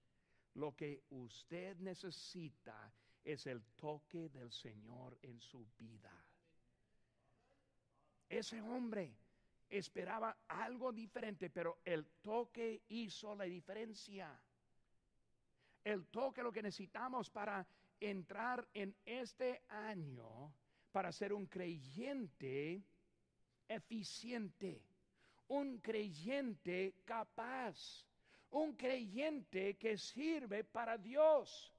lo 0.54 0.74
que 0.74 1.04
usted 1.10 1.76
necesita 1.78 2.92
es 3.24 3.46
el 3.46 3.62
toque 3.76 4.28
del 4.28 4.52
Señor 4.52 5.18
en 5.22 5.40
su 5.40 5.66
vida. 5.78 6.12
Ese 8.28 8.60
hombre 8.60 9.16
esperaba 9.68 10.36
algo 10.48 10.92
diferente, 10.92 11.50
pero 11.50 11.78
el 11.84 12.06
toque 12.22 12.82
hizo 12.88 13.34
la 13.34 13.44
diferencia. 13.44 14.40
El 15.84 16.06
toque 16.06 16.42
lo 16.42 16.52
que 16.52 16.62
necesitamos 16.62 17.30
para 17.30 17.66
entrar 18.00 18.68
en 18.74 18.96
este 19.04 19.62
año, 19.68 20.52
para 20.90 21.12
ser 21.12 21.32
un 21.32 21.46
creyente 21.46 22.84
eficiente, 23.68 24.82
un 25.48 25.78
creyente 25.78 26.94
capaz, 27.04 28.06
un 28.50 28.74
creyente 28.74 29.76
que 29.76 29.96
sirve 29.96 30.64
para 30.64 30.96
Dios. 30.96 31.72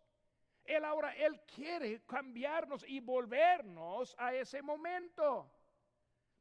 Él 0.63 0.83
ahora, 0.83 1.15
Él 1.15 1.39
quiere 1.55 2.01
cambiarnos 2.05 2.83
y 2.87 2.99
volvernos 2.99 4.15
a 4.17 4.33
ese 4.33 4.61
momento. 4.61 5.49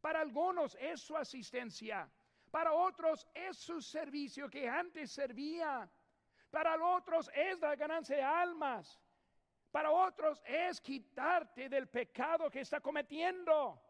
Para 0.00 0.20
algunos 0.20 0.76
es 0.80 1.00
su 1.00 1.16
asistencia, 1.16 2.10
para 2.50 2.72
otros 2.72 3.26
es 3.34 3.56
su 3.56 3.80
servicio 3.80 4.48
que 4.48 4.68
antes 4.68 5.12
servía, 5.12 5.88
para 6.50 6.76
otros 6.84 7.30
es 7.34 7.58
la 7.60 7.76
ganancia 7.76 8.16
de 8.16 8.22
almas, 8.22 9.00
para 9.70 9.90
otros 9.90 10.42
es 10.44 10.80
quitarte 10.80 11.68
del 11.68 11.88
pecado 11.88 12.50
que 12.50 12.60
está 12.60 12.80
cometiendo. 12.80 13.80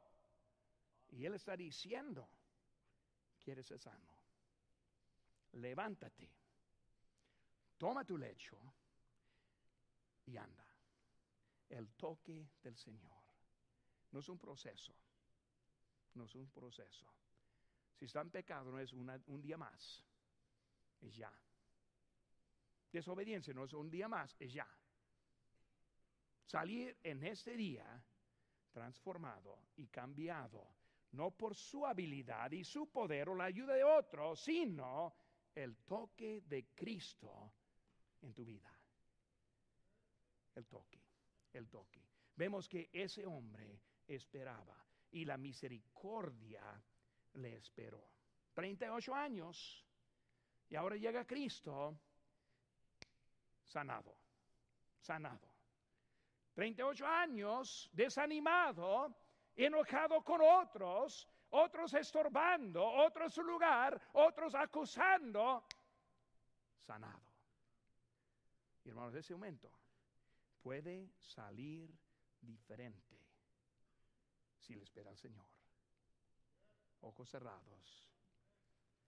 Y 1.11 1.25
Él 1.25 1.35
está 1.35 1.57
diciendo, 1.57 2.29
¿quieres 3.43 3.67
ser 3.67 3.79
sano? 3.79 4.17
Levántate, 5.53 6.31
toma 7.79 8.05
tu 8.05 8.19
lecho 8.19 8.59
y 10.27 10.37
anda. 10.37 10.65
El 11.69 11.89
toque 11.95 12.49
del 12.63 12.77
Señor 12.77 13.23
no 14.13 14.21
es 14.21 14.29
un 14.29 14.39
proceso 14.39 14.95
no 16.17 16.25
es 16.25 16.35
un 16.35 16.49
proceso. 16.49 17.07
Si 17.95 18.07
está 18.07 18.21
en 18.21 18.31
pecado 18.31 18.73
no 18.73 18.81
es 18.81 18.93
un 18.93 19.41
día 19.41 19.57
más, 19.57 20.03
es 21.01 21.15
ya. 21.15 21.33
Desobediencia 22.91 23.55
no 23.55 23.65
es 23.65 23.73
un 23.75 23.91
día 23.91 24.09
más, 24.09 24.35
es 24.39 24.53
ya. 24.53 24.69
Salir 26.45 26.97
en 27.03 27.23
este 27.25 27.57
día 27.57 28.03
transformado 28.73 29.59
y 29.77 29.87
cambiado, 29.89 30.67
no 31.17 31.31
por 31.31 31.55
su 31.55 31.87
habilidad 31.87 32.51
y 32.53 32.62
su 32.62 32.91
poder 32.91 33.31
o 33.31 33.35
la 33.35 33.45
ayuda 33.45 33.75
de 33.75 33.85
otros, 33.85 34.41
sino 34.41 35.14
el 35.55 35.77
toque 35.79 36.43
de 36.43 36.67
Cristo 36.75 37.53
en 38.21 38.35
tu 38.35 38.45
vida. 38.45 38.71
El 40.55 40.67
toque, 40.67 41.01
el 41.55 41.69
toque. 41.69 42.03
Vemos 42.37 42.69
que 42.69 42.91
ese 42.93 43.25
hombre 43.25 43.81
esperaba 44.07 44.77
y 45.11 45.25
la 45.25 45.39
misericordia 45.39 46.62
le 47.35 47.57
esperó. 47.57 48.07
38 48.53 49.14
años 49.14 49.85
y 50.69 50.77
ahora 50.77 50.97
llega 50.97 51.27
Cristo 51.27 51.99
sanado, 53.64 54.17
sanado. 55.01 55.49
38 56.55 57.07
años 57.07 57.91
desanimado, 57.93 59.14
enojado 59.57 60.23
con 60.23 60.41
otros, 60.41 61.29
otros 61.51 61.95
estorbando, 61.95 62.85
otros 62.85 63.33
su 63.33 63.43
lugar, 63.43 64.01
otros 64.13 64.55
acusando, 64.55 65.65
sanado. 66.79 67.27
Y 68.85 68.91
hermanos, 68.91 69.15
ese 69.15 69.35
momento 69.35 69.71
puede 70.63 71.11
salir 71.21 71.91
diferente 72.41 73.21
si 74.59 74.75
le 74.75 74.83
espera 74.83 75.11
al 75.11 75.17
Señor. 75.17 75.47
Ojos 77.01 77.29
cerrados. 77.29 78.06